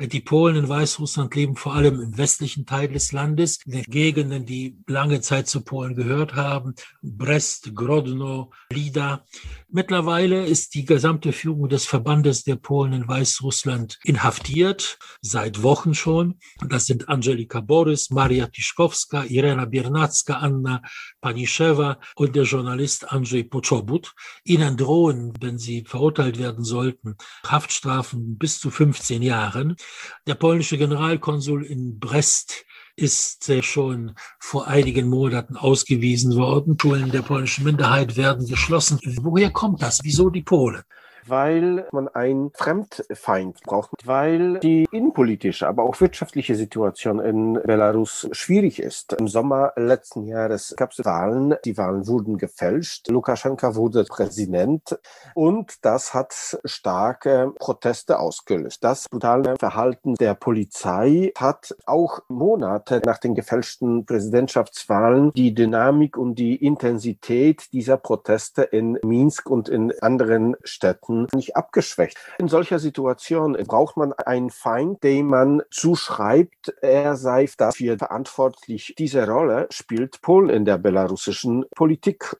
Die 0.00 0.20
Polen 0.20 0.56
in 0.56 0.68
Weißrussland 0.68 1.32
leben 1.36 1.54
vor 1.54 1.74
allem 1.74 2.00
im 2.00 2.18
westlichen 2.18 2.66
Teil 2.66 2.88
des 2.88 3.12
Landes, 3.12 3.60
in 3.64 3.72
den 3.72 3.84
Gegenden, 3.84 4.44
die 4.44 4.76
lange 4.88 5.20
Zeit 5.20 5.46
zu 5.46 5.60
Polen 5.60 5.94
gehört 5.94 6.34
haben, 6.34 6.74
Brest, 7.00 7.76
Grodno, 7.76 8.50
Lida. 8.72 9.24
Mittlerweile 9.68 10.44
ist 10.46 10.74
die 10.74 10.84
gesamte 10.84 11.32
Führung 11.32 11.68
des 11.68 11.86
Verbandes 11.86 12.42
der 12.42 12.56
Polen 12.56 12.92
in 12.92 13.06
Weißrussland 13.06 14.00
inhaftiert, 14.02 14.98
seit 15.20 15.62
Wochen 15.62 15.94
schon. 15.94 16.40
Das 16.66 16.86
sind 16.86 17.08
Angelika 17.08 17.60
Boris, 17.60 18.10
Maria 18.10 18.48
Tischkowska, 18.48 19.24
Irena 19.24 19.64
Biernacka, 19.64 20.34
Anna 20.34 20.82
Panischewa 21.20 22.00
und 22.16 22.34
der 22.34 22.44
Journalist 22.44 23.12
Andrzej 23.12 23.44
Poczobut. 23.44 24.12
Ihnen 24.42 24.76
drohen, 24.76 25.32
wenn 25.40 25.56
sie 25.56 25.84
verurteilt 25.84 26.38
werden 26.40 26.64
sollten, 26.64 27.14
Haftstrafen 27.46 28.38
bis 28.38 28.58
zu 28.58 28.70
15 28.70 29.22
Jahren. 29.22 29.76
Der 30.26 30.34
polnische 30.34 30.78
Generalkonsul 30.78 31.64
in 31.64 31.98
Brest 31.98 32.64
ist 32.96 33.52
schon 33.62 34.14
vor 34.38 34.68
einigen 34.68 35.08
Monaten 35.08 35.56
ausgewiesen 35.56 36.36
worden. 36.36 36.78
Schulen 36.80 37.10
der 37.10 37.22
polnischen 37.22 37.64
Minderheit 37.64 38.16
werden 38.16 38.46
geschlossen. 38.46 39.00
Woher 39.20 39.50
kommt 39.50 39.82
das? 39.82 40.00
Wieso 40.02 40.30
die 40.30 40.42
Polen? 40.42 40.82
Weil 41.26 41.86
man 41.92 42.08
einen 42.08 42.50
Fremdfeind 42.54 43.60
braucht, 43.62 44.06
weil 44.06 44.58
die 44.60 44.86
innenpolitische, 44.90 45.66
aber 45.66 45.82
auch 45.84 46.00
wirtschaftliche 46.00 46.54
Situation 46.54 47.18
in 47.18 47.54
Belarus 47.54 48.28
schwierig 48.32 48.80
ist. 48.80 49.12
Im 49.14 49.28
Sommer 49.28 49.72
letzten 49.76 50.24
Jahres 50.24 50.74
gab 50.76 50.92
es 50.92 51.04
Wahlen, 51.04 51.54
die 51.64 51.76
Wahlen 51.76 52.06
wurden 52.06 52.38
gefälscht, 52.38 53.08
Lukaschenka 53.08 53.74
wurde 53.74 54.04
Präsident 54.04 54.98
und 55.34 55.84
das 55.84 56.14
hat 56.14 56.34
starke 56.64 57.52
Proteste 57.58 58.18
ausgelöst. 58.18 58.82
Das 58.82 59.08
brutale 59.08 59.56
Verhalten 59.58 60.14
der 60.16 60.34
Polizei 60.34 61.32
hat 61.38 61.74
auch 61.86 62.20
Monate 62.28 63.00
nach 63.04 63.18
den 63.18 63.34
gefälschten 63.34 64.04
Präsidentschaftswahlen 64.04 65.32
die 65.32 65.54
Dynamik 65.54 66.16
und 66.16 66.36
die 66.38 66.56
Intensität 66.56 67.72
dieser 67.72 67.96
Proteste 67.96 68.62
in 68.62 68.98
Minsk 69.02 69.48
und 69.50 69.68
in 69.68 69.92
anderen 70.00 70.56
Städten 70.64 71.13
Seiten 71.14 71.36
nicht 71.36 71.56
abgeschwächt. 71.56 72.18
In 72.38 72.48
solcher 72.48 72.78
Situation 72.78 73.56
braucht 73.66 73.96
man 73.96 74.12
einen 74.12 74.50
Feind, 74.50 75.02
dem 75.02 75.26
man 75.26 75.62
zuschreibt, 75.70 76.74
er 76.82 77.16
sei 77.16 77.48
dafür 77.56 77.98
verantwortlich. 77.98 78.94
Diese 78.98 79.26
Rolle 79.26 79.66
spielt 79.70 80.20
Polen 80.22 80.50
in 80.50 80.64
der 80.64 80.78
belarussischen 80.78 81.64
Politik. 81.74 82.36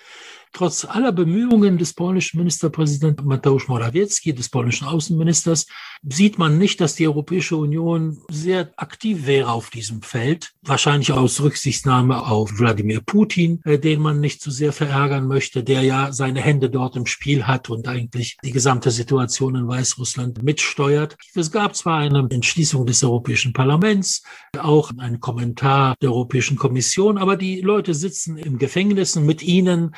Trotz 0.57 0.85
aller 0.85 1.11
Bemühungen 1.11 1.79
des 1.79 1.95
polnischen 1.95 2.39
Ministerpräsidenten 2.39 3.27
Mateusz 3.27 3.67
Morawiecki, 3.67 4.33
des 4.33 4.49
polnischen 4.49 4.87
Außenministers, 4.87 5.67
sieht 6.09 6.39
man 6.39 6.59
nicht, 6.59 6.81
dass 6.81 6.95
die 6.95 7.09
Europäische 7.09 7.57
Union 7.57 8.19
sehr 8.31 8.71
aktiv 8.77 9.27
wäre 9.27 9.51
auf 9.51 9.71
diesem 9.71 10.03
Feld. 10.03 10.53
Wahrscheinlich 10.63 11.11
aus 11.11 11.41
Rücksichtnahme 11.41 12.25
auf 12.27 12.57
Wladimir 12.57 13.01
Putin, 13.01 13.63
äh, 13.65 13.81
den 13.81 14.01
man 14.01 14.21
nicht 14.21 14.41
zu 14.43 14.51
so 14.53 14.57
sehr 14.57 14.73
verärgern 14.73 15.27
möchte, 15.27 15.65
der 15.65 15.83
ja 15.83 16.13
seine 16.13 16.41
Hände 16.41 16.71
dort 16.71 16.95
im 16.95 17.07
Spiel 17.07 17.49
hat 17.49 17.69
und 17.69 17.89
eigentlich 17.89 18.37
die 18.45 18.53
gesamte 18.53 18.93
Situation 18.93 19.57
in 19.57 19.67
Weißrussland 19.67 20.45
mitsteuert. 20.45 21.17
Es 21.35 21.51
gab 21.51 21.75
zwar 21.75 21.99
eine 21.99 22.29
Entschließung 22.31 22.87
des 22.87 23.03
Europäischen 23.03 23.53
Parlaments, 23.53 24.23
auch 24.57 24.93
einen 24.99 25.19
Kommentar 25.19 25.97
der 26.01 26.13
Europäischen 26.13 26.57
Kommission, 26.57 27.19
aber 27.19 27.37
die 27.37 27.61
Leute 27.61 27.93
sitzen 27.93 28.37
im 28.37 28.59
Gefängnis 28.59 29.17
mit 29.17 29.43
ihnen 29.43 29.97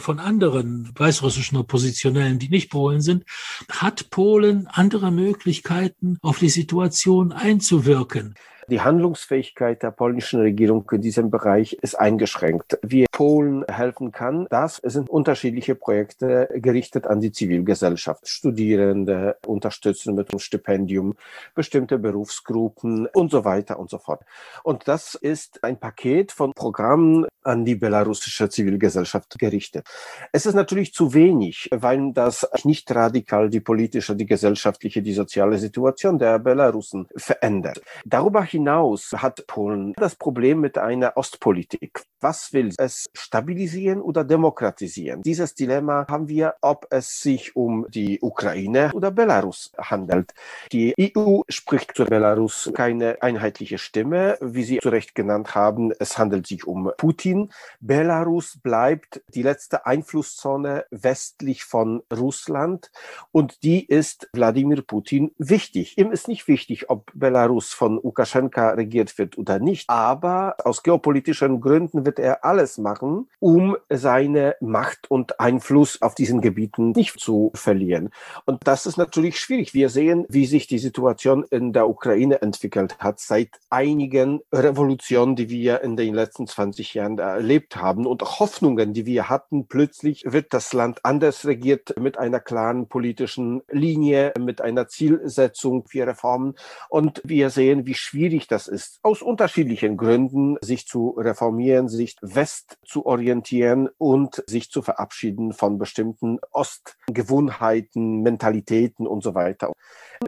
von 0.00 0.18
anderen 0.18 0.90
weißrussischen 0.96 1.58
Oppositionellen, 1.58 2.38
die 2.38 2.48
nicht 2.48 2.70
Polen 2.70 3.00
sind, 3.00 3.24
hat 3.70 4.10
Polen 4.10 4.68
andere 4.70 5.10
Möglichkeiten, 5.10 6.18
auf 6.22 6.38
die 6.38 6.48
Situation 6.48 7.32
einzuwirken. 7.32 8.34
Die 8.68 8.80
Handlungsfähigkeit 8.80 9.82
der 9.82 9.90
polnischen 9.90 10.40
Regierung 10.40 10.88
in 10.92 11.02
diesem 11.02 11.30
Bereich 11.30 11.74
ist 11.74 11.94
eingeschränkt. 11.94 12.78
Wie 12.82 13.06
Polen 13.12 13.64
helfen 13.68 14.10
kann, 14.10 14.46
das 14.50 14.76
sind 14.76 15.08
unterschiedliche 15.08 15.74
Projekte 15.74 16.48
gerichtet 16.54 17.06
an 17.06 17.20
die 17.20 17.30
Zivilgesellschaft. 17.30 18.26
Studierende 18.26 19.36
unterstützen 19.46 20.14
mit 20.14 20.30
einem 20.30 20.40
Stipendium, 20.40 21.14
bestimmte 21.54 21.98
Berufsgruppen 21.98 23.06
und 23.06 23.30
so 23.30 23.44
weiter 23.44 23.78
und 23.78 23.90
so 23.90 23.98
fort. 23.98 24.24
Und 24.64 24.88
das 24.88 25.14
ist 25.14 25.62
ein 25.62 25.78
Paket 25.78 26.32
von 26.32 26.52
Programmen 26.54 27.26
an 27.44 27.64
die 27.64 27.74
belarussische 27.74 28.48
Zivilgesellschaft 28.48 29.38
gerichtet. 29.38 29.86
Es 30.32 30.46
ist 30.46 30.54
natürlich 30.54 30.94
zu 30.94 31.12
wenig, 31.12 31.68
weil 31.72 32.12
das 32.12 32.48
nicht 32.64 32.90
radikal 32.94 33.50
die 33.50 33.60
politische, 33.60 34.16
die 34.16 34.26
gesellschaftliche, 34.26 35.02
die 35.02 35.12
soziale 35.12 35.58
Situation 35.58 36.18
der 36.18 36.38
Belarusen 36.38 37.08
verändert. 37.16 37.82
Darüber 38.04 38.42
hinaus 38.42 39.12
hat 39.12 39.46
Polen 39.46 39.92
das 39.96 40.14
Problem 40.14 40.60
mit 40.60 40.78
einer 40.78 41.16
Ostpolitik. 41.16 42.02
Was 42.20 42.52
will 42.52 42.72
es 42.78 43.01
stabilisieren 43.14 44.00
oder 44.00 44.24
demokratisieren? 44.24 45.22
Dieses 45.22 45.54
Dilemma 45.54 46.06
haben 46.08 46.28
wir, 46.28 46.54
ob 46.60 46.86
es 46.90 47.20
sich 47.20 47.56
um 47.56 47.86
die 47.88 48.20
Ukraine 48.20 48.90
oder 48.94 49.10
Belarus 49.10 49.72
handelt. 49.78 50.34
Die 50.72 50.94
EU 50.98 51.40
spricht 51.48 51.96
zu 51.96 52.04
Belarus 52.04 52.70
keine 52.74 53.22
einheitliche 53.22 53.78
Stimme, 53.78 54.38
wie 54.40 54.64
Sie 54.64 54.78
zu 54.78 54.88
Recht 54.88 55.14
genannt 55.14 55.54
haben. 55.54 55.92
Es 55.98 56.18
handelt 56.18 56.46
sich 56.46 56.66
um 56.66 56.90
Putin. 56.96 57.50
Belarus 57.80 58.58
bleibt 58.62 59.22
die 59.28 59.42
letzte 59.42 59.86
Einflusszone 59.86 60.84
westlich 60.90 61.64
von 61.64 62.02
Russland 62.12 62.90
und 63.30 63.62
die 63.62 63.86
ist 63.86 64.28
Wladimir 64.32 64.82
Putin 64.82 65.32
wichtig. 65.38 65.98
Ihm 65.98 66.12
ist 66.12 66.28
nicht 66.28 66.48
wichtig, 66.48 66.90
ob 66.90 67.10
Belarus 67.14 67.72
von 67.72 68.00
Lukaschenka 68.02 68.70
regiert 68.70 69.16
wird 69.18 69.38
oder 69.38 69.58
nicht, 69.58 69.88
aber 69.88 70.56
aus 70.64 70.82
geopolitischen 70.82 71.60
Gründen 71.60 72.04
wird 72.06 72.18
er 72.18 72.44
alles 72.44 72.78
machen, 72.78 72.91
um 73.00 73.76
seine 73.88 74.56
Macht 74.60 75.10
und 75.10 75.40
Einfluss 75.40 76.00
auf 76.02 76.14
diesen 76.14 76.40
Gebieten 76.40 76.92
nicht 76.92 77.18
zu 77.18 77.50
verlieren. 77.54 78.10
Und 78.44 78.66
das 78.66 78.86
ist 78.86 78.96
natürlich 78.96 79.38
schwierig. 79.38 79.74
Wir 79.74 79.88
sehen, 79.88 80.26
wie 80.28 80.46
sich 80.46 80.66
die 80.66 80.78
Situation 80.78 81.44
in 81.50 81.72
der 81.72 81.88
Ukraine 81.88 82.42
entwickelt 82.42 82.98
hat 82.98 83.20
seit 83.20 83.60
einigen 83.70 84.40
Revolutionen, 84.52 85.36
die 85.36 85.48
wir 85.48 85.82
in 85.82 85.96
den 85.96 86.14
letzten 86.14 86.46
20 86.46 86.94
Jahren 86.94 87.18
erlebt 87.18 87.76
haben 87.76 88.06
und 88.06 88.22
Hoffnungen, 88.22 88.92
die 88.92 89.06
wir 89.06 89.28
hatten. 89.28 89.66
Plötzlich 89.66 90.24
wird 90.26 90.52
das 90.52 90.72
Land 90.72 91.04
anders 91.04 91.46
regiert 91.46 91.94
mit 91.98 92.18
einer 92.18 92.40
klaren 92.40 92.88
politischen 92.88 93.62
Linie, 93.70 94.32
mit 94.38 94.60
einer 94.60 94.88
Zielsetzung 94.88 95.86
für 95.86 96.06
Reformen. 96.06 96.54
Und 96.88 97.20
wir 97.24 97.50
sehen, 97.50 97.86
wie 97.86 97.94
schwierig 97.94 98.48
das 98.48 98.68
ist, 98.68 98.98
aus 99.02 99.22
unterschiedlichen 99.22 99.96
Gründen, 99.96 100.56
sich 100.60 100.86
zu 100.86 101.10
reformieren, 101.18 101.88
sich 101.88 102.16
west 102.20 102.78
zu 102.84 103.06
orientieren 103.06 103.88
und 103.98 104.42
sich 104.46 104.70
zu 104.70 104.82
verabschieden 104.82 105.52
von 105.52 105.78
bestimmten 105.78 106.38
Ostgewohnheiten, 106.50 108.22
Mentalitäten 108.22 109.06
und 109.06 109.22
so 109.22 109.34
weiter. 109.34 109.72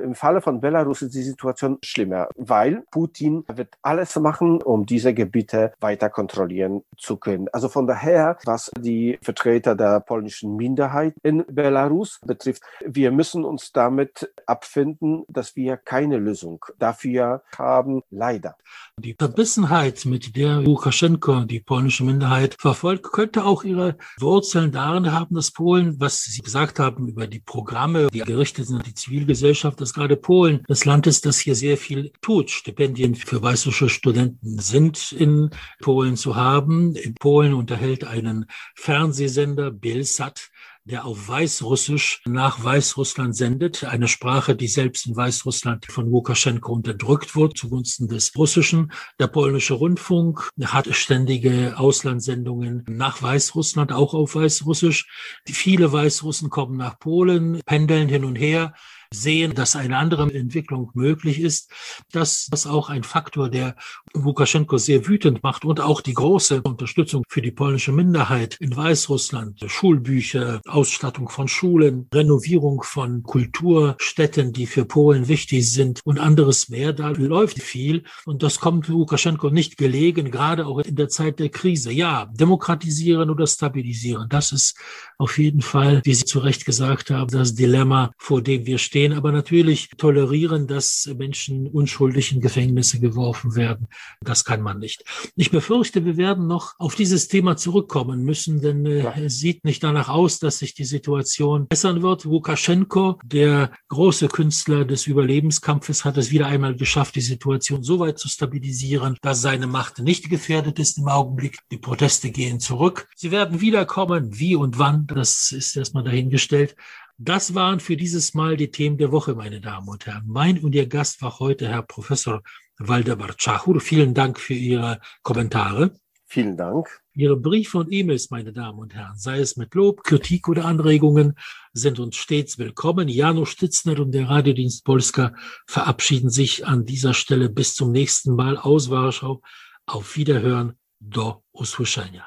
Im 0.00 0.14
Falle 0.14 0.40
von 0.40 0.60
Belarus 0.60 1.02
ist 1.02 1.14
die 1.14 1.22
Situation 1.22 1.78
schlimmer, 1.82 2.28
weil 2.36 2.82
Putin 2.90 3.44
wird 3.52 3.74
alles 3.82 4.16
machen, 4.16 4.60
um 4.60 4.86
diese 4.86 5.14
Gebiete 5.14 5.72
weiter 5.80 6.10
kontrollieren 6.10 6.82
zu 6.96 7.16
können. 7.16 7.48
Also 7.52 7.68
von 7.68 7.86
daher, 7.86 8.38
was 8.44 8.70
die 8.78 9.18
Vertreter 9.22 9.76
der 9.76 10.00
polnischen 10.00 10.56
Minderheit 10.56 11.14
in 11.22 11.44
Belarus 11.48 12.20
betrifft, 12.24 12.62
wir 12.84 13.12
müssen 13.12 13.44
uns 13.44 13.72
damit 13.72 14.32
abfinden, 14.46 15.24
dass 15.28 15.54
wir 15.54 15.76
keine 15.76 16.16
Lösung 16.18 16.64
dafür 16.78 17.42
haben, 17.56 18.02
leider. 18.10 18.56
Die 18.98 19.14
Verbissenheit, 19.14 20.04
mit 20.06 20.36
der 20.36 20.60
Lukaschenko 20.60 21.44
die 21.44 21.60
polnische 21.60 22.04
Minderheit 22.04 22.43
verfolgt, 22.58 23.12
könnte 23.12 23.44
auch 23.44 23.64
ihre 23.64 23.96
Wurzeln 24.18 24.72
darin 24.72 25.12
haben, 25.12 25.34
dass 25.34 25.50
Polen, 25.50 25.98
was 25.98 26.22
Sie 26.24 26.42
gesagt 26.42 26.78
haben 26.78 27.08
über 27.08 27.26
die 27.26 27.40
Programme, 27.40 28.08
die 28.12 28.20
gerichtet 28.20 28.66
sind 28.66 28.86
die 28.86 28.94
Zivilgesellschaft, 28.94 29.80
dass 29.80 29.94
gerade 29.94 30.16
Polen 30.16 30.62
das 30.68 30.84
Land 30.84 31.06
ist, 31.06 31.26
das 31.26 31.38
hier 31.38 31.54
sehr 31.54 31.76
viel 31.76 32.12
tut. 32.20 32.50
Stipendien 32.50 33.14
für 33.14 33.42
weißrussische 33.42 33.88
Studenten 33.88 34.58
sind 34.58 35.12
in 35.12 35.50
Polen 35.80 36.16
zu 36.16 36.36
haben. 36.36 36.94
In 36.96 37.14
Polen 37.14 37.54
unterhält 37.54 38.04
einen 38.04 38.46
Fernsehsender 38.74 39.70
Belsat 39.70 40.50
der 40.86 41.06
auf 41.06 41.28
Weißrussisch 41.28 42.20
nach 42.26 42.62
Weißrussland 42.62 43.34
sendet, 43.34 43.84
eine 43.84 44.06
Sprache, 44.06 44.54
die 44.54 44.68
selbst 44.68 45.06
in 45.06 45.16
Weißrussland 45.16 45.86
von 45.86 46.10
Lukaschenko 46.10 46.72
unterdrückt 46.72 47.34
wird 47.34 47.56
zugunsten 47.56 48.06
des 48.06 48.36
Russischen. 48.36 48.92
Der 49.18 49.28
polnische 49.28 49.74
Rundfunk 49.74 50.50
hat 50.62 50.94
ständige 50.94 51.78
Auslandssendungen 51.78 52.84
nach 52.86 53.22
Weißrussland, 53.22 53.92
auch 53.92 54.12
auf 54.12 54.34
Weißrussisch. 54.34 55.08
Viele 55.46 55.90
Weißrussen 55.90 56.50
kommen 56.50 56.76
nach 56.76 56.98
Polen, 56.98 57.62
pendeln 57.64 58.10
hin 58.10 58.26
und 58.26 58.36
her 58.36 58.74
sehen, 59.14 59.54
dass 59.54 59.76
eine 59.76 59.96
andere 59.96 60.32
Entwicklung 60.32 60.90
möglich 60.94 61.40
ist. 61.40 61.70
Das 62.12 62.48
ist 62.52 62.66
auch 62.66 62.90
ein 62.90 63.04
Faktor, 63.04 63.48
der 63.48 63.76
Lukaschenko 64.12 64.78
sehr 64.78 65.06
wütend 65.06 65.42
macht 65.42 65.64
und 65.64 65.80
auch 65.80 66.00
die 66.00 66.14
große 66.14 66.62
Unterstützung 66.62 67.24
für 67.28 67.42
die 67.42 67.50
polnische 67.50 67.92
Minderheit 67.92 68.56
in 68.60 68.76
Weißrussland. 68.76 69.60
Schulbücher, 69.66 70.60
Ausstattung 70.66 71.28
von 71.28 71.48
Schulen, 71.48 72.08
Renovierung 72.12 72.82
von 72.82 73.22
Kulturstätten, 73.22 74.52
die 74.52 74.66
für 74.66 74.84
Polen 74.84 75.28
wichtig 75.28 75.70
sind 75.70 76.00
und 76.04 76.18
anderes 76.18 76.68
mehr. 76.68 76.92
Da 76.92 77.10
läuft 77.10 77.60
viel 77.60 78.04
und 78.24 78.42
das 78.42 78.60
kommt 78.60 78.88
Lukaschenko 78.88 79.50
nicht 79.50 79.76
gelegen, 79.76 80.30
gerade 80.30 80.66
auch 80.66 80.78
in 80.78 80.96
der 80.96 81.08
Zeit 81.08 81.38
der 81.38 81.48
Krise. 81.48 81.92
Ja, 81.92 82.26
demokratisieren 82.32 83.30
oder 83.30 83.46
stabilisieren, 83.46 84.28
das 84.28 84.52
ist 84.52 84.78
auf 85.18 85.38
jeden 85.38 85.60
Fall, 85.60 86.00
wie 86.04 86.14
Sie 86.14 86.24
zu 86.24 86.40
Recht 86.40 86.64
gesagt 86.64 87.10
haben, 87.10 87.30
das 87.30 87.54
Dilemma, 87.54 88.12
vor 88.18 88.42
dem 88.42 88.66
wir 88.66 88.78
stehen 88.78 89.03
sehen 89.04 89.12
aber 89.12 89.32
natürlich 89.32 89.90
tolerieren, 89.98 90.66
dass 90.66 91.10
Menschen 91.18 91.66
unschuldig 91.66 92.32
in 92.32 92.40
Gefängnisse 92.40 93.00
geworfen 93.00 93.54
werden. 93.54 93.86
Das 94.22 94.46
kann 94.46 94.62
man 94.62 94.78
nicht. 94.78 95.04
Ich 95.36 95.50
befürchte, 95.50 96.06
wir 96.06 96.16
werden 96.16 96.46
noch 96.46 96.72
auf 96.78 96.94
dieses 96.94 97.28
Thema 97.28 97.58
zurückkommen 97.58 98.24
müssen, 98.24 98.62
denn 98.62 98.86
äh, 98.86 99.02
ja. 99.02 99.12
es 99.12 99.40
sieht 99.40 99.62
nicht 99.62 99.84
danach 99.84 100.08
aus, 100.08 100.38
dass 100.38 100.60
sich 100.60 100.72
die 100.72 100.86
Situation 100.86 101.66
bessern 101.68 102.00
wird. 102.00 102.24
Lukaschenko, 102.24 103.18
der 103.22 103.72
große 103.88 104.28
Künstler 104.28 104.86
des 104.86 105.06
Überlebenskampfes, 105.06 106.06
hat 106.06 106.16
es 106.16 106.30
wieder 106.30 106.46
einmal 106.46 106.74
geschafft, 106.74 107.14
die 107.16 107.20
Situation 107.20 107.82
so 107.82 107.98
weit 107.98 108.18
zu 108.18 108.30
stabilisieren, 108.30 109.18
dass 109.20 109.42
seine 109.42 109.66
Macht 109.66 109.98
nicht 109.98 110.30
gefährdet 110.30 110.78
ist 110.78 110.96
im 110.96 111.08
Augenblick. 111.08 111.58
Die 111.70 111.78
Proteste 111.78 112.30
gehen 112.30 112.58
zurück. 112.58 113.06
Sie 113.16 113.30
werden 113.30 113.60
wiederkommen. 113.60 114.38
Wie 114.38 114.56
und 114.56 114.78
wann, 114.78 115.06
das 115.08 115.52
ist 115.52 115.76
erstmal 115.76 116.04
dahingestellt. 116.04 116.74
Das 117.18 117.54
waren 117.54 117.78
für 117.78 117.96
dieses 117.96 118.34
Mal 118.34 118.56
die 118.56 118.70
Themen 118.70 118.98
der 118.98 119.12
Woche, 119.12 119.34
meine 119.34 119.60
Damen 119.60 119.88
und 119.88 120.06
Herren. 120.06 120.24
Mein 120.26 120.58
und 120.58 120.74
Ihr 120.74 120.86
Gast 120.86 121.22
war 121.22 121.38
heute 121.38 121.68
Herr 121.68 121.82
Professor 121.82 122.42
Waldemar 122.78 123.36
Czachur. 123.36 123.80
Vielen 123.80 124.14
Dank 124.14 124.40
für 124.40 124.54
Ihre 124.54 125.00
Kommentare. 125.22 125.94
Vielen 126.26 126.56
Dank. 126.56 126.88
Ihre 127.12 127.36
Briefe 127.36 127.78
und 127.78 127.92
E-Mails, 127.92 128.30
meine 128.30 128.52
Damen 128.52 128.80
und 128.80 128.94
Herren, 128.94 129.16
sei 129.16 129.38
es 129.38 129.56
mit 129.56 129.72
Lob, 129.74 130.02
Kritik 130.02 130.48
oder 130.48 130.64
Anregungen, 130.64 131.34
sind 131.72 132.00
uns 132.00 132.16
stets 132.16 132.58
willkommen. 132.58 133.06
Janusz 133.06 133.50
Stitzner 133.50 134.00
und 134.00 134.10
der 134.10 134.28
Radiodienst 134.28 134.84
Polska 134.84 135.34
verabschieden 135.68 136.30
sich 136.30 136.66
an 136.66 136.84
dieser 136.84 137.14
Stelle 137.14 137.48
bis 137.48 137.76
zum 137.76 137.92
nächsten 137.92 138.34
Mal 138.34 138.56
aus 138.56 138.90
Warschau. 138.90 139.40
Auf 139.86 140.16
Wiederhören. 140.16 140.74
Do 141.00 141.42
usłyszenia. 141.52 142.26